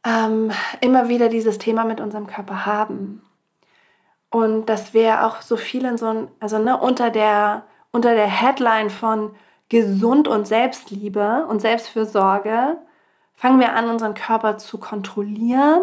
ähm, 0.04 0.52
immer 0.80 1.08
wieder 1.08 1.28
dieses 1.28 1.58
Thema 1.58 1.84
mit 1.84 2.00
unserem 2.00 2.26
Körper 2.26 2.66
haben. 2.66 3.22
Und 4.30 4.66
dass 4.66 4.94
wir 4.94 5.26
auch 5.26 5.40
so 5.40 5.56
viel 5.56 5.84
in 5.84 5.96
so 5.96 6.06
ein, 6.06 6.28
also 6.40 6.58
ne, 6.58 6.78
unter 6.78 7.10
der, 7.10 7.64
unter 7.92 8.14
der 8.14 8.26
Headline 8.26 8.90
von 8.90 9.34
gesund 9.68 10.28
und 10.28 10.46
Selbstliebe 10.46 11.46
und 11.48 11.60
Selbstfürsorge 11.60 12.76
fangen 13.34 13.60
wir 13.60 13.72
an, 13.72 13.88
unseren 13.88 14.14
Körper 14.14 14.58
zu 14.58 14.78
kontrollieren 14.78 15.82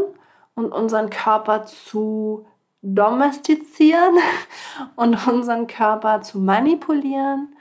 und 0.56 0.72
unseren 0.72 1.10
Körper 1.10 1.66
zu 1.66 2.46
domestizieren 2.82 4.18
und 4.96 5.28
unseren 5.28 5.68
Körper 5.68 6.22
zu 6.22 6.40
manipulieren 6.40 7.56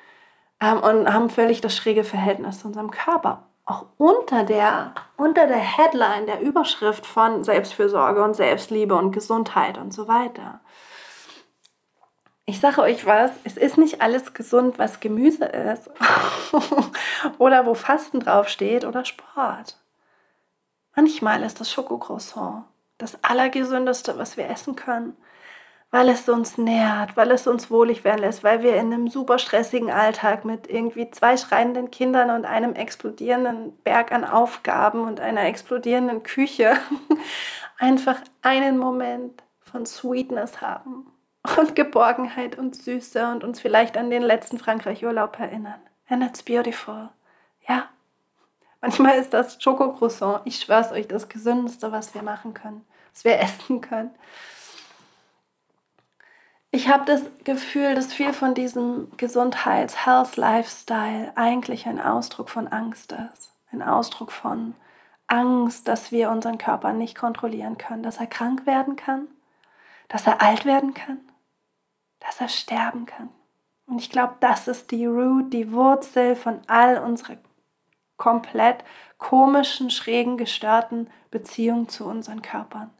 ähm, 0.60 0.78
und 0.78 1.12
haben 1.12 1.30
völlig 1.30 1.60
das 1.60 1.74
schräge 1.74 2.04
Verhältnis 2.04 2.60
zu 2.60 2.68
unserem 2.68 2.90
Körper 2.90 3.49
auch 3.70 3.86
unter 3.98 4.44
der, 4.44 4.94
unter 5.16 5.46
der 5.46 5.56
Headline, 5.56 6.26
der 6.26 6.40
Überschrift 6.40 7.06
von 7.06 7.44
Selbstfürsorge 7.44 8.22
und 8.22 8.34
Selbstliebe 8.34 8.94
und 8.96 9.12
Gesundheit 9.12 9.78
und 9.78 9.94
so 9.94 10.08
weiter. 10.08 10.60
Ich 12.46 12.58
sage 12.58 12.82
euch 12.82 13.06
was, 13.06 13.30
es 13.44 13.56
ist 13.56 13.78
nicht 13.78 14.02
alles 14.02 14.34
gesund, 14.34 14.78
was 14.78 14.98
Gemüse 14.98 15.44
ist 15.44 15.88
oder 17.38 17.64
wo 17.64 17.74
Fasten 17.74 18.20
draufsteht 18.20 18.84
oder 18.84 19.04
Sport. 19.04 19.78
Manchmal 20.96 21.44
ist 21.44 21.60
das 21.60 21.70
Schokocroissant 21.70 22.64
das 23.00 23.22
Allergesündeste, 23.24 24.18
was 24.18 24.36
wir 24.36 24.48
essen 24.48 24.76
können 24.76 25.16
weil 25.90 26.08
es 26.08 26.28
uns 26.28 26.56
nährt, 26.56 27.16
weil 27.16 27.30
es 27.32 27.46
uns 27.46 27.70
wohlig 27.70 28.04
werden 28.04 28.20
lässt, 28.20 28.44
weil 28.44 28.62
wir 28.62 28.76
in 28.76 28.92
einem 28.92 29.08
super 29.08 29.38
stressigen 29.38 29.90
Alltag 29.90 30.44
mit 30.44 30.68
irgendwie 30.70 31.10
zwei 31.10 31.36
schreienden 31.36 31.90
Kindern 31.90 32.30
und 32.30 32.44
einem 32.44 32.74
explodierenden 32.74 33.76
Berg 33.82 34.12
an 34.12 34.24
Aufgaben 34.24 35.02
und 35.02 35.20
einer 35.20 35.44
explodierenden 35.44 36.22
Küche 36.22 36.74
einfach 37.78 38.20
einen 38.42 38.78
Moment 38.78 39.42
von 39.60 39.84
Sweetness 39.84 40.60
haben 40.60 41.12
und 41.58 41.74
Geborgenheit 41.74 42.56
und 42.56 42.76
Süße 42.76 43.26
und 43.28 43.42
uns 43.42 43.60
vielleicht 43.60 43.96
an 43.96 44.10
den 44.10 44.22
letzten 44.22 44.58
Frankreich-Urlaub 44.58 45.40
erinnern. 45.40 45.80
And 46.08 46.22
it's 46.22 46.42
beautiful. 46.42 47.08
Ja. 47.68 47.88
Manchmal 48.80 49.18
ist 49.18 49.34
das 49.34 49.62
Schokocroissant, 49.62 50.42
ich 50.44 50.60
schwör's 50.60 50.90
euch, 50.92 51.06
das 51.06 51.28
Gesündeste, 51.28 51.92
was 51.92 52.14
wir 52.14 52.22
machen 52.22 52.54
können, 52.54 52.86
was 53.12 53.24
wir 53.24 53.38
essen 53.38 53.80
können. 53.80 54.10
Ich 56.72 56.88
habe 56.88 57.04
das 57.04 57.22
Gefühl, 57.42 57.96
dass 57.96 58.12
viel 58.12 58.32
von 58.32 58.54
diesem 58.54 59.10
Gesundheits-Health-Lifestyle 59.16 61.32
eigentlich 61.34 61.86
ein 61.86 62.00
Ausdruck 62.00 62.48
von 62.48 62.68
Angst 62.68 63.10
ist. 63.12 63.52
Ein 63.72 63.82
Ausdruck 63.82 64.30
von 64.30 64.76
Angst, 65.26 65.88
dass 65.88 66.12
wir 66.12 66.30
unseren 66.30 66.58
Körper 66.58 66.92
nicht 66.92 67.16
kontrollieren 67.16 67.76
können, 67.76 68.04
dass 68.04 68.18
er 68.18 68.28
krank 68.28 68.66
werden 68.66 68.94
kann, 68.94 69.26
dass 70.08 70.28
er 70.28 70.42
alt 70.42 70.64
werden 70.64 70.94
kann, 70.94 71.18
dass 72.20 72.40
er 72.40 72.48
sterben 72.48 73.06
kann. 73.06 73.30
Und 73.86 74.00
ich 74.00 74.10
glaube, 74.10 74.36
das 74.38 74.68
ist 74.68 74.92
die 74.92 75.06
Root, 75.06 75.52
die 75.52 75.72
Wurzel 75.72 76.36
von 76.36 76.60
all 76.68 76.98
unserer 76.98 77.36
komplett 78.16 78.84
komischen, 79.18 79.90
schrägen, 79.90 80.36
gestörten 80.36 81.10
Beziehungen 81.32 81.88
zu 81.88 82.06
unseren 82.06 82.42
Körpern. 82.42 82.90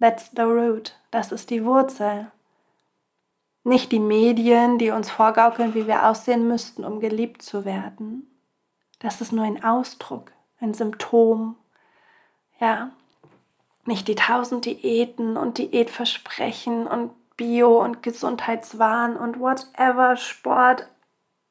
That's 0.00 0.30
the 0.34 0.42
root. 0.42 0.96
Das 1.10 1.30
ist 1.30 1.50
die 1.50 1.64
Wurzel. 1.64 2.32
Nicht 3.64 3.92
die 3.92 4.00
Medien, 4.00 4.78
die 4.78 4.90
uns 4.90 5.10
vorgaukeln, 5.10 5.74
wie 5.74 5.86
wir 5.86 6.06
aussehen 6.06 6.48
müssten, 6.48 6.84
um 6.84 7.00
geliebt 7.00 7.42
zu 7.42 7.66
werden. 7.66 8.26
Das 8.98 9.20
ist 9.20 9.32
nur 9.32 9.44
ein 9.44 9.62
Ausdruck, 9.62 10.32
ein 10.58 10.72
Symptom. 10.72 11.56
Ja, 12.58 12.92
nicht 13.84 14.08
die 14.08 14.14
tausend 14.14 14.64
Diäten 14.64 15.36
und 15.36 15.58
Diätversprechen 15.58 16.86
und 16.86 17.12
Bio 17.36 17.82
und 17.82 18.02
Gesundheitswahn 18.02 19.16
und 19.16 19.38
whatever 19.38 20.16
Sport 20.16 20.88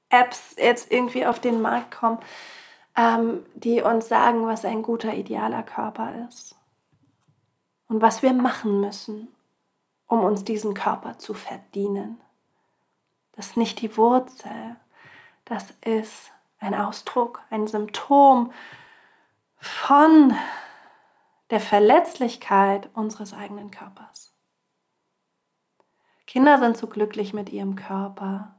Apps 0.09 0.55
jetzt 0.57 0.91
irgendwie 0.91 1.25
auf 1.27 1.39
den 1.39 1.61
Markt 1.61 1.91
kommen. 1.91 2.19
ähm, 2.97 3.45
die 3.53 3.81
uns 3.81 4.07
sagen, 4.09 4.45
was 4.47 4.65
ein 4.65 4.81
guter, 4.81 5.13
idealer 5.13 5.63
Körper 5.63 6.27
ist 6.27 6.58
und 7.89 8.01
was 8.01 8.21
wir 8.23 8.31
machen 8.33 8.79
müssen, 8.79 9.27
um 10.07 10.23
uns 10.23 10.45
diesen 10.45 10.73
Körper 10.73 11.17
zu 11.17 11.33
verdienen. 11.33 12.21
Das 13.33 13.47
ist 13.47 13.57
nicht 13.57 13.81
die 13.81 13.97
Wurzel, 13.97 14.77
das 15.45 15.71
ist 15.81 16.31
ein 16.59 16.75
Ausdruck, 16.75 17.41
ein 17.49 17.67
Symptom 17.67 18.53
von 19.57 20.33
der 21.49 21.59
Verletzlichkeit 21.59 22.89
unseres 22.93 23.33
eigenen 23.33 23.71
Körpers. 23.71 24.33
Kinder 26.27 26.59
sind 26.59 26.77
so 26.77 26.87
glücklich 26.87 27.33
mit 27.33 27.49
ihrem 27.49 27.75
Körper, 27.75 28.55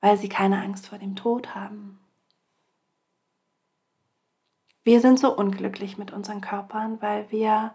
weil 0.00 0.16
sie 0.16 0.30
keine 0.30 0.62
Angst 0.62 0.86
vor 0.86 0.98
dem 0.98 1.14
Tod 1.14 1.54
haben. 1.54 2.00
Wir 4.86 5.00
sind 5.00 5.18
so 5.18 5.34
unglücklich 5.34 5.98
mit 5.98 6.12
unseren 6.12 6.40
Körpern, 6.40 7.02
weil 7.02 7.28
wir 7.32 7.74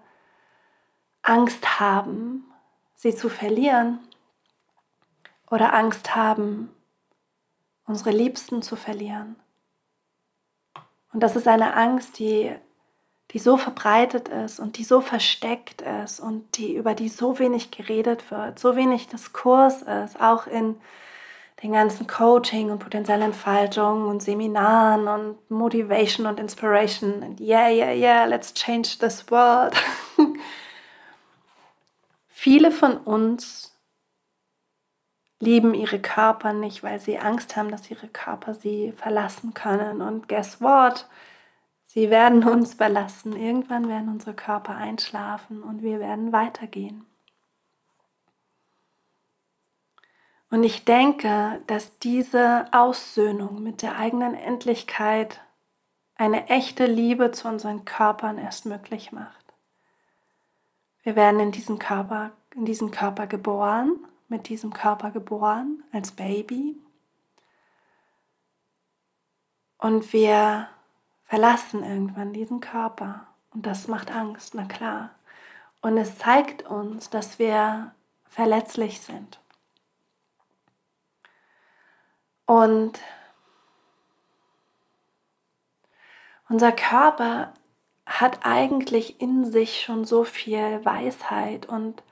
Angst 1.23 1.81
haben, 1.81 2.45
sie 2.95 3.13
zu 3.13 3.27
verlieren 3.27 3.99
oder 5.49 5.73
Angst 5.73 6.15
haben, 6.15 6.69
unsere 7.85 8.11
Liebsten 8.11 8.61
zu 8.61 8.77
verlieren. 8.77 9.35
Und 11.11 11.21
das 11.21 11.35
ist 11.35 11.49
eine 11.49 11.75
Angst, 11.75 12.17
die, 12.17 12.55
die 13.31 13.39
so 13.39 13.57
verbreitet 13.57 14.29
ist 14.29 14.61
und 14.61 14.77
die 14.77 14.85
so 14.85 15.01
versteckt 15.01 15.81
ist 15.81 16.21
und 16.21 16.55
die, 16.55 16.73
über 16.73 16.95
die 16.95 17.09
so 17.09 17.39
wenig 17.39 17.71
geredet 17.71 18.31
wird, 18.31 18.57
so 18.57 18.77
wenig 18.77 19.09
Diskurs 19.09 19.81
ist, 19.81 20.21
auch 20.21 20.47
in 20.47 20.79
den 21.61 21.73
ganzen 21.73 22.07
Coaching 22.07 22.71
und 22.71 22.79
Potenzialentfaltung 22.79 24.07
und 24.07 24.21
Seminaren 24.23 25.07
und 25.07 25.51
Motivation 25.51 26.25
und 26.25 26.39
Inspiration 26.39 27.21
und 27.21 27.39
yeah, 27.39 27.69
yeah, 27.69 27.93
yeah, 27.93 28.25
let's 28.25 28.53
change 28.53 28.97
this 28.99 29.29
world. 29.29 29.73
Viele 32.27 32.71
von 32.71 32.97
uns 32.97 33.77
lieben 35.39 35.73
ihre 35.73 35.99
Körper 35.99 36.53
nicht, 36.53 36.81
weil 36.83 36.99
sie 36.99 37.19
Angst 37.19 37.55
haben, 37.55 37.69
dass 37.69 37.91
ihre 37.91 38.07
Körper 38.07 38.55
sie 38.55 38.93
verlassen 38.93 39.53
können. 39.53 40.01
Und 40.01 40.27
guess 40.27 40.61
what? 40.61 41.07
Sie 41.85 42.09
werden 42.09 42.43
uns 42.43 42.75
verlassen. 42.75 43.35
Irgendwann 43.35 43.89
werden 43.89 44.09
unsere 44.09 44.33
Körper 44.33 44.75
einschlafen 44.75 45.61
und 45.61 45.83
wir 45.83 45.99
werden 45.99 46.31
weitergehen. 46.31 47.05
Und 50.51 50.65
ich 50.65 50.83
denke, 50.83 51.61
dass 51.67 51.97
diese 51.99 52.65
Aussöhnung 52.73 53.63
mit 53.63 53.81
der 53.81 53.97
eigenen 53.97 54.35
Endlichkeit 54.35 55.39
eine 56.15 56.49
echte 56.49 56.85
Liebe 56.85 57.31
zu 57.31 57.47
unseren 57.47 57.85
Körpern 57.85 58.37
erst 58.37 58.65
möglich 58.65 59.13
macht. 59.13 59.53
Wir 61.03 61.15
werden 61.15 61.39
in 61.39 61.51
diesem 61.53 61.79
Körper, 61.79 62.31
in 62.53 62.65
diesem 62.65 62.91
Körper 62.91 63.27
geboren, 63.27 63.97
mit 64.27 64.49
diesem 64.49 64.73
Körper 64.73 65.11
geboren 65.11 65.83
als 65.93 66.11
Baby. 66.11 66.75
Und 69.77 70.11
wir 70.11 70.67
verlassen 71.23 71.81
irgendwann 71.83 72.33
diesen 72.33 72.59
Körper. 72.59 73.25
Und 73.53 73.65
das 73.65 73.87
macht 73.87 74.11
Angst, 74.11 74.53
na 74.53 74.65
klar. 74.65 75.11
Und 75.81 75.97
es 75.97 76.17
zeigt 76.17 76.63
uns, 76.63 77.09
dass 77.09 77.39
wir 77.39 77.95
verletzlich 78.25 78.99
sind. 78.99 79.39
Und 82.51 82.99
unser 86.49 86.73
Körper 86.73 87.53
hat 88.05 88.45
eigentlich 88.45 89.21
in 89.21 89.45
sich 89.45 89.81
schon 89.81 90.03
so 90.03 90.25
viel 90.25 90.83
Weisheit 90.83 91.65
und 91.65 92.03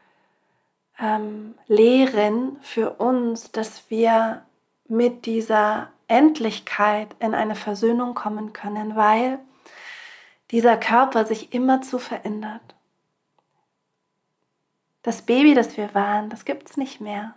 ähm, 0.98 1.56
Lehren 1.68 2.58
für 2.62 2.92
uns, 2.92 3.52
dass 3.52 3.90
wir 3.90 4.46
mit 4.88 5.26
dieser 5.26 5.90
Endlichkeit 6.08 7.14
in 7.20 7.36
eine 7.36 7.56
Versöhnung 7.56 8.14
kommen 8.14 8.54
können, 8.54 8.96
weil 8.96 9.40
dieser 10.52 10.78
Körper 10.78 11.26
sich 11.26 11.54
immer 11.54 11.82
zu 11.82 12.00
verändert. 12.00 12.76
Das 15.04 15.22
Baby, 15.22 15.54
das 15.54 15.76
wir 15.76 15.94
waren, 15.94 16.30
das 16.30 16.46
gibt 16.46 16.70
es 16.70 16.78
nicht 16.78 17.02
mehr. 17.02 17.36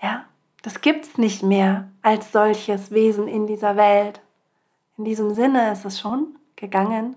Ja, 0.00 0.26
das 0.62 0.80
gibt 0.80 1.04
es 1.04 1.18
nicht 1.18 1.42
mehr 1.42 1.90
als 2.02 2.30
solches 2.30 2.92
Wesen 2.92 3.26
in 3.26 3.46
dieser 3.46 3.76
Welt. 3.76 4.20
In 4.96 5.04
diesem 5.04 5.34
Sinne 5.34 5.72
ist 5.72 5.84
es 5.84 5.98
schon 5.98 6.38
gegangen. 6.54 7.16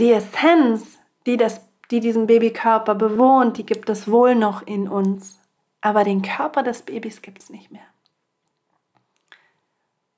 Die 0.00 0.10
Essenz, 0.10 0.98
die, 1.26 1.36
das, 1.36 1.60
die 1.92 2.00
diesen 2.00 2.26
Babykörper 2.26 2.96
bewohnt, 2.96 3.56
die 3.56 3.66
gibt 3.66 3.88
es 3.88 4.10
wohl 4.10 4.34
noch 4.34 4.62
in 4.62 4.88
uns. 4.88 5.40
Aber 5.80 6.02
den 6.02 6.22
Körper 6.22 6.64
des 6.64 6.82
Babys 6.82 7.22
gibt 7.22 7.42
es 7.42 7.50
nicht 7.50 7.70
mehr. 7.70 7.86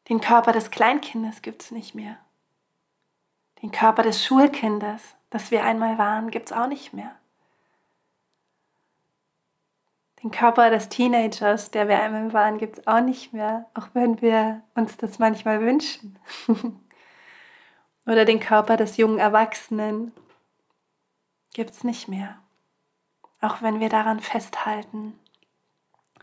Den 0.08 0.20
Körper 0.20 0.52
des 0.52 0.70
Kleinkindes 0.70 1.42
gibt 1.42 1.62
es 1.62 1.70
nicht 1.70 1.94
mehr. 1.94 2.16
Den 3.62 3.72
Körper 3.72 4.02
des 4.02 4.24
Schulkindes, 4.24 5.02
das 5.28 5.50
wir 5.50 5.64
einmal 5.64 5.98
waren, 5.98 6.30
gibt 6.30 6.46
es 6.46 6.52
auch 6.56 6.68
nicht 6.68 6.94
mehr 6.94 7.16
den 10.26 10.32
Körper 10.32 10.70
des 10.70 10.88
Teenagers, 10.88 11.70
der 11.70 11.86
wir 11.86 12.02
einmal 12.02 12.32
waren, 12.32 12.58
gibt 12.58 12.78
es 12.78 12.86
auch 12.88 13.00
nicht 13.00 13.32
mehr, 13.32 13.66
auch 13.74 13.86
wenn 13.92 14.20
wir 14.20 14.62
uns 14.74 14.96
das 14.96 15.20
manchmal 15.20 15.60
wünschen. 15.60 16.18
Oder 18.06 18.24
den 18.24 18.40
Körper 18.40 18.76
des 18.76 18.96
jungen 18.96 19.18
Erwachsenen 19.18 20.12
gibt 21.54 21.70
es 21.70 21.84
nicht 21.84 22.08
mehr, 22.08 22.38
auch 23.40 23.62
wenn 23.62 23.78
wir 23.78 23.88
daran 23.88 24.18
festhalten, 24.18 25.16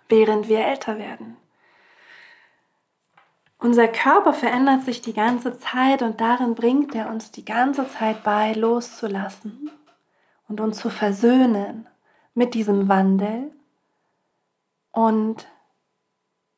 während 0.10 0.50
wir 0.50 0.66
älter 0.66 0.98
werden. 0.98 1.38
Unser 3.58 3.88
Körper 3.88 4.34
verändert 4.34 4.84
sich 4.84 5.02
die 5.02 5.14
ganze 5.14 5.58
Zeit 5.58 6.02
und 6.02 6.20
darin 6.20 6.56
bringt 6.56 6.94
er 6.94 7.10
uns 7.10 7.32
die 7.32 7.46
ganze 7.46 7.88
Zeit 7.88 8.22
bei, 8.24 8.52
loszulassen 8.52 9.72
und 10.50 10.60
uns 10.60 10.78
zu 10.80 10.90
versöhnen 10.90 11.88
mit 12.34 12.54
diesem 12.54 12.90
Wandel 12.90 13.54
und 14.94 15.48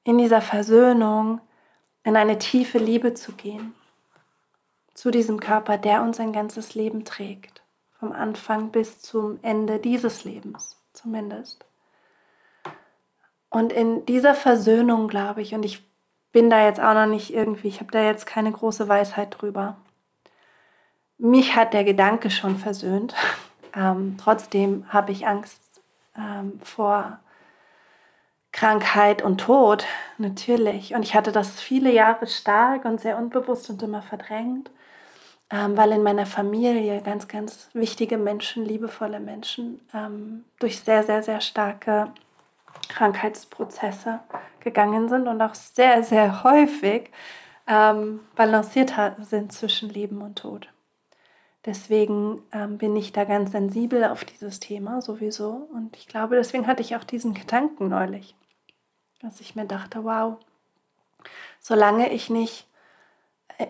in 0.04 0.20
dieser 0.20 0.42
Versöhnung 0.42 1.42
in 2.04 2.16
eine 2.16 2.38
tiefe 2.38 2.78
Liebe 2.78 3.16
zu 3.16 3.32
gehen 3.32 3.74
zu 4.94 5.12
diesem 5.12 5.40
Körper, 5.40 5.78
der 5.78 6.04
uns 6.04 6.20
ein 6.20 6.32
ganzes 6.32 6.76
Leben 6.76 7.04
trägt, 7.04 7.64
vom 8.00 8.12
Anfang 8.12 8.70
bis 8.72 9.02
zum 9.02 9.40
Ende 9.42 9.80
dieses 9.80 10.24
Lebens 10.24 10.82
zumindest. 10.94 11.66
Und 13.50 13.74
in 13.74 14.06
dieser 14.06 14.36
Versöhnung, 14.36 15.08
glaube 15.08 15.42
ich, 15.42 15.54
und 15.54 15.64
ich 15.64 15.84
bin 16.32 16.50
da 16.50 16.66
jetzt 16.66 16.80
auch 16.80 16.94
noch 16.94 17.08
nicht 17.08 17.34
irgendwie, 17.34 17.68
ich 17.68 17.80
habe 17.80 17.92
da 17.92 18.04
jetzt 18.04 18.26
keine 18.26 18.52
große 18.52 18.88
Weisheit 18.88 19.36
drüber. 19.40 19.78
Mich 21.18 21.56
hat 21.56 21.74
der 21.74 21.84
Gedanke 21.84 22.30
schon 22.30 22.58
versöhnt. 22.58 23.16
Ähm, 23.78 24.16
trotzdem 24.18 24.86
habe 24.94 25.12
ich 25.12 25.28
Angst 25.28 25.82
ähm, 26.18 26.62
vor 26.64 27.20
Krankheit 28.56 29.22
und 29.22 29.42
Tod, 29.42 29.86
natürlich. 30.18 30.96
Und 30.96 31.04
ich 31.04 31.14
hatte 31.14 31.34
das 31.34 31.60
viele 31.60 31.92
Jahre 31.92 32.26
stark 32.26 32.86
und 32.86 33.02
sehr 33.02 33.18
unbewusst 33.18 33.70
und 33.70 33.84
immer 33.84 34.02
verdrängt, 34.02 34.72
ähm, 35.52 35.76
weil 35.76 35.92
in 35.92 36.04
meiner 36.04 36.26
Familie 36.26 37.02
ganz, 37.02 37.28
ganz 37.28 37.70
wichtige 37.74 38.18
Menschen, 38.18 38.64
liebevolle 38.64 39.20
Menschen 39.20 39.82
ähm, 39.94 40.46
durch 40.60 40.80
sehr, 40.80 41.04
sehr, 41.04 41.22
sehr 41.22 41.42
starke 41.42 42.14
Krankheitsprozesse 42.88 44.22
gegangen 44.62 45.10
sind 45.10 45.28
und 45.28 45.42
auch 45.42 45.54
sehr, 45.54 46.02
sehr 46.04 46.46
häufig 46.46 47.12
ähm, 47.68 48.22
balanciert 48.38 48.94
sind 49.20 49.52
zwischen 49.52 49.90
Leben 49.90 50.22
und 50.22 50.38
Tod. 50.38 50.70
Deswegen 51.66 52.42
ähm, 52.54 52.78
bin 52.78 52.96
ich 52.96 53.12
da 53.12 53.26
ganz 53.26 53.52
sensibel 53.52 54.06
auf 54.06 54.24
dieses 54.24 54.62
Thema 54.62 55.02
sowieso. 55.02 55.68
Und 55.74 55.98
ich 55.98 56.08
glaube, 56.08 56.38
deswegen 56.38 56.68
hatte 56.68 56.82
ich 56.82 56.96
auch 56.96 57.04
diesen 57.04 57.34
Gedanken 57.34 57.90
neulich 57.90 58.34
dass 59.26 59.42
ich 59.42 59.56
mir 59.56 59.66
dachte, 59.66 60.04
wow, 60.04 60.38
solange 61.60 62.12
ich 62.12 62.30
nicht 62.30 62.68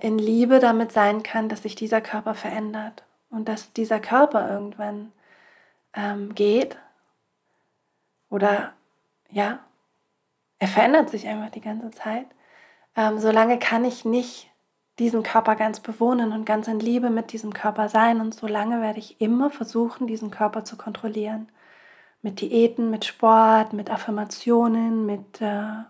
in 0.01 0.17
Liebe 0.17 0.59
damit 0.59 0.91
sein 0.91 1.23
kann, 1.23 1.49
dass 1.49 1.63
sich 1.63 1.75
dieser 1.75 2.01
Körper 2.01 2.33
verändert 2.33 3.03
und 3.29 3.47
dass 3.47 3.71
dieser 3.73 3.99
Körper 3.99 4.49
irgendwann 4.49 5.11
ähm, 5.93 6.35
geht 6.35 6.77
oder 8.29 8.73
ja, 9.29 9.59
er 10.59 10.67
verändert 10.67 11.09
sich 11.09 11.27
einfach 11.27 11.51
die 11.51 11.61
ganze 11.61 11.91
Zeit, 11.91 12.25
ähm, 12.95 13.19
solange 13.19 13.59
kann 13.59 13.85
ich 13.85 14.05
nicht 14.05 14.49
diesen 14.99 15.23
Körper 15.23 15.55
ganz 15.55 15.79
bewohnen 15.79 16.31
und 16.31 16.45
ganz 16.45 16.67
in 16.67 16.79
Liebe 16.79 17.09
mit 17.09 17.33
diesem 17.33 17.53
Körper 17.53 17.89
sein 17.89 18.21
und 18.21 18.33
solange 18.33 18.81
werde 18.81 18.99
ich 18.99 19.19
immer 19.19 19.49
versuchen, 19.49 20.07
diesen 20.07 20.31
Körper 20.31 20.63
zu 20.63 20.77
kontrollieren 20.77 21.49
mit 22.25 22.41
Diäten, 22.41 22.89
mit 22.89 23.05
Sport, 23.05 23.73
mit 23.73 23.91
Affirmationen, 23.91 25.05
mit 25.05 25.41
äh, 25.41 25.83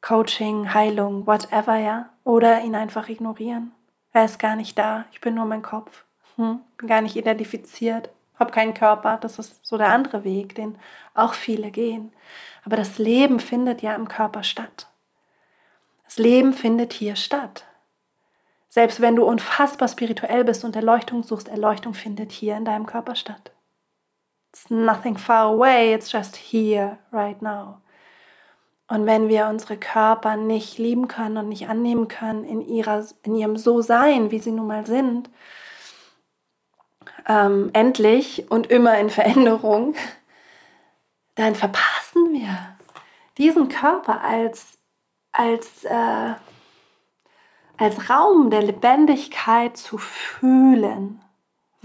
Coaching, 0.00 0.72
Heilung, 0.72 1.26
whatever, 1.26 1.76
ja. 1.76 2.08
Oder 2.24 2.62
ihn 2.62 2.74
einfach 2.74 3.10
ignorieren. 3.10 3.72
Er 4.14 4.24
ist 4.24 4.38
gar 4.38 4.56
nicht 4.56 4.78
da. 4.78 5.04
Ich 5.12 5.20
bin 5.20 5.34
nur 5.34 5.44
mein 5.44 5.60
Kopf. 5.60 6.04
Hm? 6.36 6.60
Bin 6.78 6.88
gar 6.88 7.02
nicht 7.02 7.16
identifiziert. 7.16 8.08
Hab 8.38 8.50
keinen 8.50 8.72
Körper. 8.72 9.18
Das 9.18 9.38
ist 9.38 9.60
so 9.62 9.76
der 9.76 9.90
andere 9.90 10.24
Weg, 10.24 10.54
den 10.54 10.78
auch 11.12 11.34
viele 11.34 11.70
gehen. 11.70 12.14
Aber 12.64 12.76
das 12.76 12.96
Leben 12.96 13.38
findet 13.38 13.82
ja 13.82 13.94
im 13.94 14.08
Körper 14.08 14.42
statt. 14.42 14.88
Das 16.06 16.16
Leben 16.16 16.54
findet 16.54 16.94
hier 16.94 17.14
statt. 17.14 17.66
Selbst 18.70 19.02
wenn 19.02 19.16
du 19.16 19.24
unfassbar 19.24 19.88
spirituell 19.88 20.44
bist 20.44 20.64
und 20.64 20.76
Erleuchtung 20.76 21.22
suchst, 21.22 21.48
Erleuchtung 21.48 21.92
findet 21.92 22.32
hier 22.32 22.56
in 22.56 22.64
deinem 22.64 22.86
Körper 22.86 23.16
statt. 23.16 23.50
It's 24.56 24.70
nothing 24.70 25.18
far 25.18 25.52
away, 25.52 25.92
it's 25.92 26.10
just 26.10 26.34
here, 26.34 26.98
right 27.12 27.40
now. 27.42 27.82
Und 28.88 29.04
wenn 29.04 29.28
wir 29.28 29.48
unsere 29.48 29.76
Körper 29.76 30.38
nicht 30.38 30.78
lieben 30.78 31.08
können 31.08 31.36
und 31.36 31.50
nicht 31.50 31.68
annehmen 31.68 32.08
können 32.08 32.44
in, 32.44 32.62
ihrer, 32.62 33.04
in 33.22 33.34
ihrem 33.34 33.58
So-Sein, 33.58 34.30
wie 34.30 34.38
sie 34.38 34.52
nun 34.52 34.66
mal 34.66 34.86
sind, 34.86 35.28
ähm, 37.28 37.68
endlich 37.74 38.50
und 38.50 38.68
immer 38.68 38.98
in 38.98 39.10
Veränderung, 39.10 39.94
dann 41.34 41.54
verpassen 41.54 42.32
wir 42.32 42.78
diesen 43.36 43.68
Körper 43.68 44.22
als, 44.22 44.78
als, 45.32 45.84
äh, 45.84 46.34
als 47.76 48.08
Raum 48.08 48.48
der 48.48 48.62
Lebendigkeit 48.62 49.76
zu 49.76 49.98
fühlen, 49.98 51.20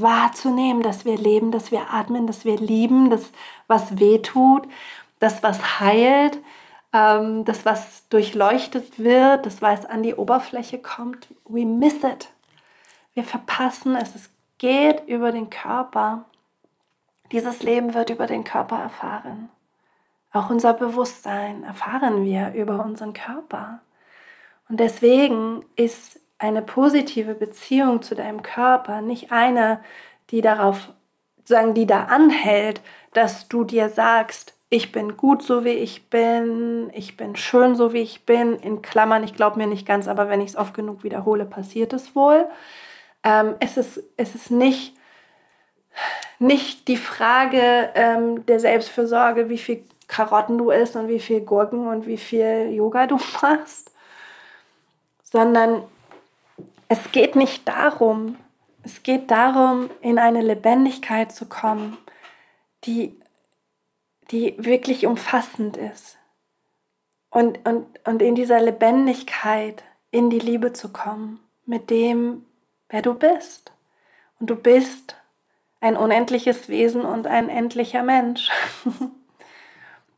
wahrzunehmen, 0.02 0.84
dass 0.84 1.06
wir 1.06 1.18
leben, 1.18 1.52
dass 1.52 1.72
wir 1.72 1.94
atmen, 1.94 2.28
dass 2.28 2.46
wir 2.46 2.58
lieben, 2.58 3.10
dass 3.10 3.32
was 3.68 4.00
weh 4.00 4.20
tut, 4.20 4.68
das 5.20 5.44
was 5.44 5.80
heilt, 5.80 6.40
ähm, 6.94 7.46
das 7.46 7.66
was 7.66 8.08
durchleuchtet 8.10 9.00
wird, 9.00 9.46
das 9.46 9.62
was 9.62 9.86
an 9.86 10.04
die 10.04 10.16
Oberfläche 10.16 10.80
kommt. 10.80 11.28
We 11.46 11.66
miss 11.66 12.04
it. 12.04 12.30
Wir 13.14 13.24
verpassen 13.24 13.96
es. 13.96 14.16
Es 14.16 14.30
geht 14.58 15.08
über 15.08 15.32
den 15.32 15.50
Körper. 15.50 16.26
Dieses 17.32 17.64
Leben 17.64 17.94
wird 17.94 18.10
über 18.10 18.28
den 18.28 18.44
Körper 18.44 18.78
erfahren. 18.78 19.50
Auch 20.34 20.50
unser 20.50 20.74
Bewusstsein 20.74 21.64
erfahren 21.64 22.24
wir 22.24 22.54
über 22.54 22.84
unseren 22.84 23.14
Körper. 23.14 23.82
Und 24.70 24.80
deswegen 24.80 25.66
ist 25.76 26.20
eine 26.42 26.64
positive 26.64 27.36
Beziehung 27.36 28.02
zu 28.02 28.16
deinem 28.16 28.42
Körper 28.42 29.02
nicht 29.02 29.32
eine, 29.32 29.80
die 30.32 30.42
darauf, 30.42 30.90
sagen, 31.44 31.76
die 31.76 31.86
da 31.86 32.06
anhält, 32.06 32.82
dass 33.14 33.48
du 33.48 33.64
dir 33.64 33.90
sagst, 33.90 34.56
ich 34.70 34.92
bin 34.92 35.18
gut 35.18 35.44
so 35.44 35.66
wie 35.66 35.70
ich 35.70 36.10
bin, 36.10 36.90
ich 36.94 37.16
bin 37.16 37.36
schön 37.36 37.76
so 37.76 37.94
wie 37.94 38.02
ich 38.02 38.26
bin. 38.26 38.56
In 38.58 38.82
Klammern, 38.82 39.24
ich 39.24 39.36
glaube 39.36 39.58
mir 39.58 39.68
nicht 39.68 39.86
ganz, 39.86 40.08
aber 40.08 40.30
wenn 40.30 40.42
ich 40.42 40.52
es 40.52 40.56
oft 40.56 40.74
genug 40.74 41.04
wiederhole, 41.04 41.46
passiert 41.46 41.94
es 41.94 42.16
wohl. 42.16 42.48
Ähm, 43.24 43.56
es, 43.60 43.78
ist, 43.78 44.02
es 44.18 44.34
ist 44.34 44.50
nicht, 44.50 44.96
nicht 46.40 46.88
die 46.88 46.98
Frage 46.98 47.90
ähm, 47.94 48.46
der 48.48 48.60
Selbstfürsorge, 48.60 49.50
wie 49.50 49.58
viel 49.60 49.84
Karotten 50.08 50.58
du 50.58 50.72
isst 50.72 50.96
und 50.96 51.08
wie 51.08 51.20
viel 51.20 51.42
Gurken 51.42 51.88
und 51.88 52.08
wie 52.08 52.18
viel 52.18 52.72
Yoga 52.72 53.06
du 53.06 53.20
machst, 53.42 53.92
sondern 55.22 55.84
es 56.92 57.14
geht 57.14 57.38
nicht 57.38 57.70
darum, 57.70 58.36
es 58.84 59.02
geht 59.02 59.32
darum, 59.32 59.90
in 60.02 60.20
eine 60.20 60.42
Lebendigkeit 60.42 61.32
zu 61.32 61.46
kommen, 61.46 61.98
die, 62.84 63.18
die 64.30 64.56
wirklich 64.58 65.06
umfassend 65.06 65.78
ist. 65.78 66.18
Und, 67.30 67.66
und, 67.66 68.06
und 68.06 68.22
in 68.22 68.36
dieser 68.36 68.60
Lebendigkeit 68.60 69.86
in 70.12 70.30
die 70.30 70.40
Liebe 70.40 70.74
zu 70.74 70.92
kommen, 70.92 71.40
mit 71.66 71.90
dem, 71.90 72.46
wer 72.90 73.02
du 73.02 73.14
bist. 73.14 73.72
Und 74.42 74.50
du 74.50 74.58
bist 74.58 75.16
ein 75.80 75.96
unendliches 75.96 76.68
Wesen 76.68 77.06
und 77.06 77.26
ein 77.26 77.48
endlicher 77.48 78.04
Mensch. 78.04 78.52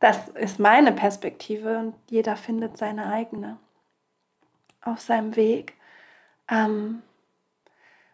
Das 0.00 0.28
ist 0.28 0.58
meine 0.58 0.92
Perspektive 0.92 1.78
und 1.78 1.94
jeder 2.10 2.36
findet 2.36 2.76
seine 2.76 3.06
eigene 3.06 3.56
auf 4.82 5.00
seinem 5.00 5.34
Weg. 5.34 5.72
Ähm, 6.50 7.02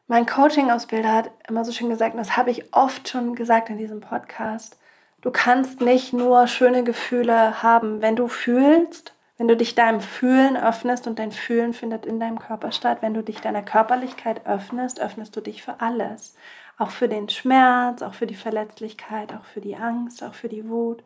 mein 0.07 0.27
Coaching-Ausbilder 0.27 1.13
hat 1.13 1.31
immer 1.49 1.65
so 1.65 1.73
schön 1.73 1.89
gesagt, 1.89 2.15
und 2.15 2.19
das 2.19 2.37
habe 2.37 2.51
ich 2.51 2.75
oft 2.75 3.09
schon 3.09 3.35
gesagt 3.35 3.71
in 3.71 3.79
diesem 3.79 4.01
Podcast, 4.01 4.77
du 5.21 5.31
kannst 5.31 5.81
nicht 5.81 6.13
nur 6.13 6.47
schöne 6.49 6.83
Gefühle 6.83 7.63
haben, 7.63 8.03
wenn 8.03 8.17
du 8.17 8.27
fühlst, 8.27 9.15
wenn 9.39 9.49
du 9.49 9.57
dich 9.57 9.75
deinem 9.75 10.01
Fühlen 10.01 10.57
öffnest 10.57 11.07
und 11.07 11.19
dein 11.19 11.33
Fühlen 11.33 11.73
findet 11.73 12.07
in 12.07 12.21
deinem 12.21 12.39
Körper 12.39 12.73
statt, 12.73 12.99
wenn 13.01 13.15
du 13.15 13.23
dich 13.23 13.41
deiner 13.41 13.63
Körperlichkeit 13.63 14.47
öffnest, 14.47 15.01
öffnest 15.01 15.35
du 15.35 15.41
dich 15.41 15.63
für 15.63 15.81
alles. 15.81 16.35
Auch 16.77 16.91
für 16.91 17.09
den 17.09 17.29
Schmerz, 17.29 18.03
auch 18.03 18.15
für 18.15 18.27
die 18.27 18.35
Verletzlichkeit, 18.35 19.33
auch 19.33 19.45
für 19.45 19.61
die 19.61 19.77
Angst, 19.77 20.23
auch 20.23 20.35
für 20.35 20.49
die 20.49 20.69
Wut, 20.69 21.03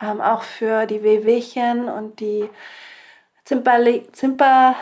ähm, 0.00 0.20
auch 0.20 0.42
für 0.42 0.86
die 0.86 1.02
Wehwehchen 1.02 1.88
und 1.88 2.20
die 2.20 2.48
Zimperli 3.44 4.08
Zimper 4.12 4.74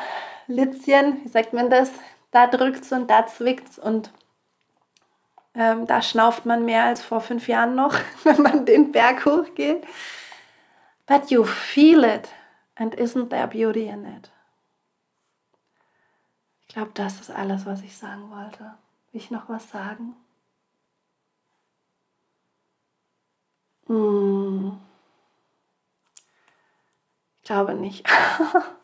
Litzchen, 0.48 1.22
wie 1.22 1.28
sagt 1.28 1.52
man 1.52 1.70
das? 1.70 1.92
Da 2.30 2.46
drückt's 2.46 2.90
und 2.92 3.08
da 3.08 3.26
zwickt's 3.26 3.78
und 3.78 4.12
ähm, 5.54 5.86
da 5.86 6.02
schnauft 6.02 6.46
man 6.46 6.64
mehr 6.64 6.84
als 6.84 7.02
vor 7.02 7.20
fünf 7.20 7.48
Jahren 7.48 7.74
noch, 7.74 7.94
wenn 8.24 8.42
man 8.42 8.64
den 8.64 8.92
Berg 8.92 9.26
hochgeht. 9.26 9.86
But 11.06 11.30
you 11.30 11.44
feel 11.44 12.02
it 12.04 12.28
and 12.76 12.94
isn't 12.94 13.28
there 13.30 13.46
beauty 13.46 13.88
in 13.88 14.04
it? 14.04 14.30
Ich 16.62 16.68
glaube, 16.68 16.90
das 16.94 17.20
ist 17.20 17.30
alles, 17.30 17.66
was 17.66 17.82
ich 17.82 17.96
sagen 17.96 18.30
wollte. 18.30 18.74
Will 19.12 19.20
ich 19.20 19.30
noch 19.30 19.48
was 19.48 19.70
sagen? 19.70 20.16
Hm. 23.86 24.78
Ich 27.36 27.42
glaube 27.42 27.74
nicht. 27.74 28.06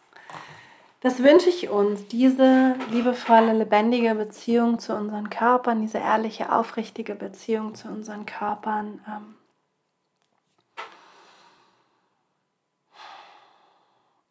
Das 1.04 1.22
wünsche 1.22 1.50
ich 1.50 1.68
uns, 1.68 2.06
diese 2.08 2.76
liebevolle, 2.90 3.52
lebendige 3.52 4.14
Beziehung 4.14 4.78
zu 4.78 4.96
unseren 4.96 5.28
Körpern, 5.28 5.82
diese 5.82 5.98
ehrliche, 5.98 6.50
aufrichtige 6.50 7.14
Beziehung 7.14 7.74
zu 7.74 7.88
unseren 7.88 8.24
Körpern. 8.24 9.04
Ähm 9.06 9.34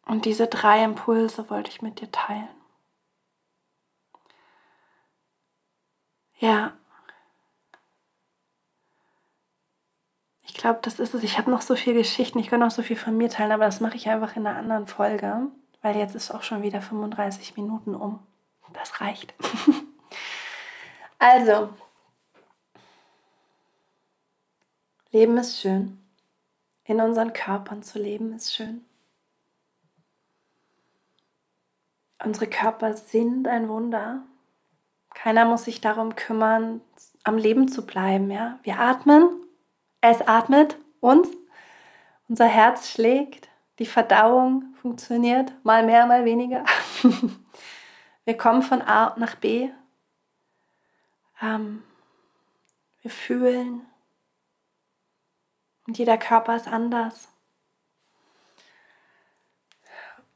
Und 0.06 0.24
diese 0.24 0.48
drei 0.48 0.82
Impulse 0.82 1.48
wollte 1.48 1.70
ich 1.70 1.80
mit 1.80 2.00
dir 2.00 2.10
teilen. 2.10 2.48
Ja. 6.40 6.72
Ich 10.42 10.54
glaube, 10.54 10.80
das 10.82 10.98
ist 10.98 11.14
es. 11.14 11.22
Ich 11.22 11.38
habe 11.38 11.52
noch 11.52 11.62
so 11.62 11.76
viele 11.76 11.98
Geschichten, 11.98 12.40
ich 12.40 12.48
könnte 12.48 12.66
noch 12.66 12.72
so 12.72 12.82
viel 12.82 12.96
von 12.96 13.16
mir 13.16 13.30
teilen, 13.30 13.52
aber 13.52 13.64
das 13.64 13.78
mache 13.80 13.94
ich 13.94 14.08
einfach 14.08 14.34
in 14.34 14.44
einer 14.44 14.58
anderen 14.58 14.88
Folge 14.88 15.52
weil 15.84 15.96
jetzt 15.96 16.14
ist 16.14 16.30
auch 16.30 16.42
schon 16.42 16.62
wieder 16.62 16.80
35 16.80 17.58
Minuten 17.58 17.94
um. 17.94 18.18
Das 18.72 19.02
reicht. 19.02 19.34
also, 21.18 21.68
Leben 25.10 25.36
ist 25.36 25.60
schön. 25.60 26.02
In 26.84 27.02
unseren 27.02 27.34
Körpern 27.34 27.82
zu 27.82 27.98
leben 27.98 28.32
ist 28.32 28.54
schön. 28.54 28.82
Unsere 32.24 32.46
Körper 32.46 32.94
sind 32.94 33.46
ein 33.46 33.68
Wunder. 33.68 34.22
Keiner 35.12 35.44
muss 35.44 35.64
sich 35.64 35.82
darum 35.82 36.16
kümmern, 36.16 36.80
am 37.24 37.36
Leben 37.36 37.68
zu 37.68 37.84
bleiben. 37.84 38.30
Ja? 38.30 38.58
Wir 38.62 38.80
atmen, 38.80 39.28
es 40.00 40.22
atmet 40.22 40.78
uns, 41.00 41.28
unser 42.26 42.46
Herz 42.46 42.88
schlägt, 42.88 43.50
die 43.78 43.86
Verdauung 43.86 44.73
funktioniert, 44.84 45.50
mal 45.64 45.82
mehr, 45.82 46.04
mal 46.04 46.26
weniger. 46.26 46.62
wir 48.26 48.36
kommen 48.36 48.60
von 48.60 48.82
A 48.82 49.14
nach 49.16 49.34
B. 49.36 49.70
Ähm, 51.40 51.82
wir 53.00 53.10
fühlen. 53.10 53.86
Und 55.86 55.96
jeder 55.96 56.18
Körper 56.18 56.54
ist 56.54 56.68
anders. 56.68 57.28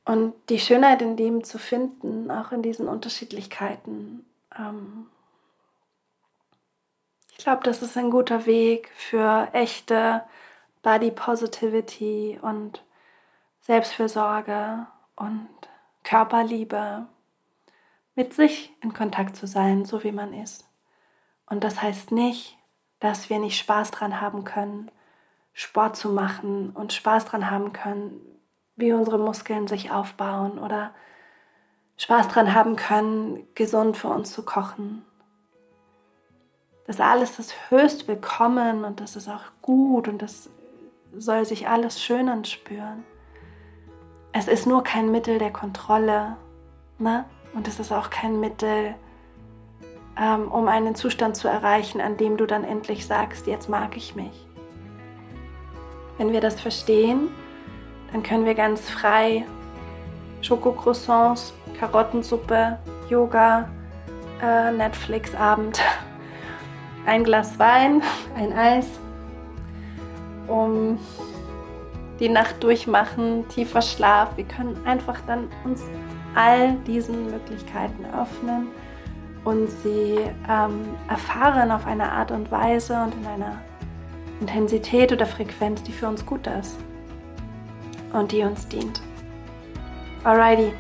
Und 0.07 0.33
die 0.49 0.61
Schönheit 0.61 1.03
in 1.03 1.19
dem 1.19 1.45
zu 1.45 1.59
finden, 1.59 2.31
auch 2.31 2.51
in 2.51 2.63
diesen 2.63 2.89
Unterschiedlichkeiten, 2.89 4.25
ähm, 4.59 5.11
ich 7.33 7.37
glaube, 7.37 7.65
das 7.65 7.83
ist 7.83 7.99
ein 7.99 8.11
guter 8.11 8.47
Weg 8.47 8.91
für 8.97 9.51
echte 9.53 10.25
Body 10.81 11.11
Positivity 11.11 12.39
und 12.41 12.83
Selbstfürsorge 13.69 14.87
und 15.15 15.47
Körperliebe, 16.03 17.07
mit 18.15 18.33
sich 18.33 18.75
in 18.81 18.95
Kontakt 18.95 19.37
zu 19.37 19.47
sein, 19.47 19.85
so 19.85 20.03
wie 20.03 20.11
man 20.11 20.33
ist. 20.33 20.67
Und 21.45 21.63
das 21.65 21.83
heißt 21.83 22.11
nicht, 22.11 22.57
dass 22.99 23.29
wir 23.29 23.39
nicht 23.39 23.59
Spaß 23.59 23.91
dran 23.91 24.23
haben 24.23 24.45
können, 24.45 24.91
Sport 25.53 25.97
zu 25.97 26.09
machen 26.09 26.71
und 26.71 26.95
Spaß 26.95 27.27
dran 27.27 27.51
haben 27.51 27.75
können, 27.75 28.19
wie 28.77 28.95
unsere 28.95 29.19
Muskeln 29.19 29.69
sich 29.69 29.91
aufbauen 29.91 30.59
oder 30.59 30.95
Spaß 31.99 32.29
dran 32.29 32.55
haben 32.55 32.75
können, 32.75 33.47
gesund 33.55 33.99
für 33.99 34.09
uns 34.09 34.33
zu 34.33 34.47
kochen. 34.47 35.05
Das 36.87 37.01
alles 37.01 37.39
ist 37.39 37.55
höchst 37.69 38.09
willkommen 38.09 38.85
und 38.85 39.01
das 39.01 39.15
ist 39.15 39.29
auch 39.29 39.45
gut 39.61 40.09
und 40.09 40.23
das 40.23 40.49
soll 41.15 41.45
sich 41.45 41.69
alles 41.69 42.03
schön 42.03 42.31
anspüren. 42.31 43.05
Es 44.39 44.47
ist 44.47 44.69
nur 44.69 44.85
kein 44.85 45.11
Mittel 45.11 45.41
der 45.41 45.51
Kontrolle 45.51 46.37
ne? 47.01 47.25
und 47.55 47.67
es 47.67 47.81
ist 47.81 47.91
auch 47.91 48.09
kein 48.09 48.39
Mittel, 48.39 48.95
ähm, 50.17 50.47
um 50.53 50.69
einen 50.69 50.95
Zustand 50.95 51.35
zu 51.35 51.49
erreichen, 51.49 52.01
an 52.01 52.17
dem 52.17 52.37
du 52.37 52.47
dann 52.47 52.63
endlich 52.63 53.05
sagst, 53.05 53.49
jetzt 53.49 53.69
mag 53.69 53.97
ich 53.97 54.15
mich. 54.15 54.47
Wenn 56.19 56.33
wir 56.33 56.41
das 56.41 56.61
verstehen, 56.61 57.31
dann 58.13 58.23
können 58.23 58.45
wir 58.45 58.55
ganz 58.55 58.89
frei 58.89 59.45
Schokocroissants, 60.41 61.53
Karottensuppe, 61.81 62.79
Yoga, 63.11 63.69
äh, 64.41 64.71
Netflix-Abend, 64.71 65.81
ein 67.07 67.25
Glas 67.25 67.59
Wein, 67.59 68.05
ein 68.37 68.53
Eis, 68.53 68.87
um 70.47 70.97
die 72.21 72.29
Nacht 72.29 72.63
durchmachen, 72.63 73.47
tiefer 73.49 73.83
Schlaf. 73.83 74.37
Wir 74.37 74.45
können 74.45 74.81
einfach 74.85 75.21
dann 75.27 75.49
uns 75.65 75.83
all 76.35 76.75
diesen 76.87 77.31
Möglichkeiten 77.31 78.05
öffnen 78.21 78.69
und 79.45 79.71
sie 79.71 80.19
ähm, 80.49 80.81
erfahren 81.09 81.71
auf 81.71 81.87
eine 81.87 82.11
Art 82.11 82.31
und 82.31 82.51
Weise 82.51 82.95
und 83.03 83.15
in 83.15 83.27
einer 83.27 83.61
Intensität 84.41 85.13
oder 85.13 85.27
Frequenz, 85.27 85.83
die 85.83 85.93
für 85.93 86.09
uns 86.09 86.25
gut 86.25 86.47
ist 86.47 86.77
und 88.13 88.33
die 88.33 88.43
uns 88.43 88.67
dient. 88.69 89.01
Alrighty. 90.25 90.73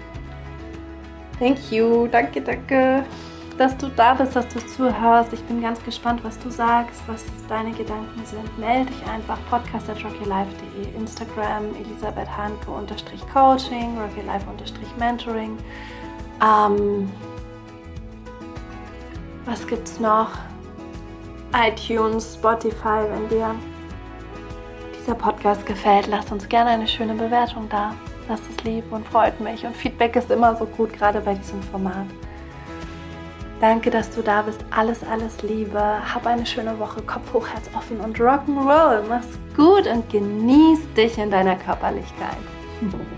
Thank 1.38 1.70
you. 1.70 2.08
Danke, 2.08 2.40
danke, 2.40 3.04
dass 3.58 3.76
du 3.76 3.88
da 3.88 4.14
bist, 4.14 4.36
dass 4.36 4.46
du 4.48 4.64
zuhörst. 4.64 5.32
Ich 5.32 5.42
bin 5.44 5.60
ganz 5.60 5.82
gespannt, 5.84 6.22
was 6.22 6.38
du 6.38 6.48
sagst, 6.48 7.02
was 7.08 7.24
deine 7.48 7.72
Gedanken 7.72 8.24
sind. 8.24 8.58
Melde 8.58 8.90
dich 8.92 9.06
einfach 9.08 9.38
podcast 9.50 9.90
at 9.90 10.02
rockylife.de, 10.04 10.96
Instagram 10.96 11.74
Elisabeth 11.74 12.28
Hanke 12.34 12.70
unterstrich 12.70 13.20
Coaching, 13.32 13.98
rockylife 13.98 14.48
unterstrich 14.48 14.88
Mentoring. 14.96 15.58
Ähm, 16.40 17.10
was 19.44 19.66
gibt's 19.66 19.98
noch? 19.98 20.30
iTunes, 21.54 22.34
Spotify, 22.34 23.04
wenn 23.10 23.28
dir 23.28 23.54
dieser 25.00 25.14
Podcast 25.14 25.64
gefällt, 25.64 26.06
lass 26.06 26.30
uns 26.30 26.48
gerne 26.48 26.70
eine 26.70 26.86
schöne 26.86 27.14
Bewertung 27.14 27.66
da. 27.70 27.94
Das 28.28 28.40
ist 28.40 28.62
lieb 28.64 28.84
und 28.92 29.08
freut 29.08 29.40
mich. 29.40 29.64
Und 29.64 29.74
Feedback 29.74 30.14
ist 30.14 30.30
immer 30.30 30.54
so 30.54 30.66
gut, 30.66 30.92
gerade 30.92 31.20
bei 31.20 31.34
diesem 31.34 31.62
Format. 31.62 32.06
Danke, 33.60 33.90
dass 33.90 34.10
du 34.10 34.22
da 34.22 34.42
bist. 34.42 34.64
Alles, 34.70 35.02
alles 35.02 35.42
Liebe. 35.42 35.80
Hab 35.80 36.26
eine 36.26 36.46
schöne 36.46 36.78
Woche. 36.78 37.02
Kopf 37.02 37.32
hoch, 37.32 37.48
Herz 37.48 37.68
offen 37.76 37.98
und 38.00 38.18
Rock'n'Roll. 38.18 39.02
Mach's 39.08 39.38
gut 39.56 39.86
und 39.86 40.08
genieß 40.10 40.80
dich 40.96 41.18
in 41.18 41.30
deiner 41.30 41.56
Körperlichkeit. 41.56 42.36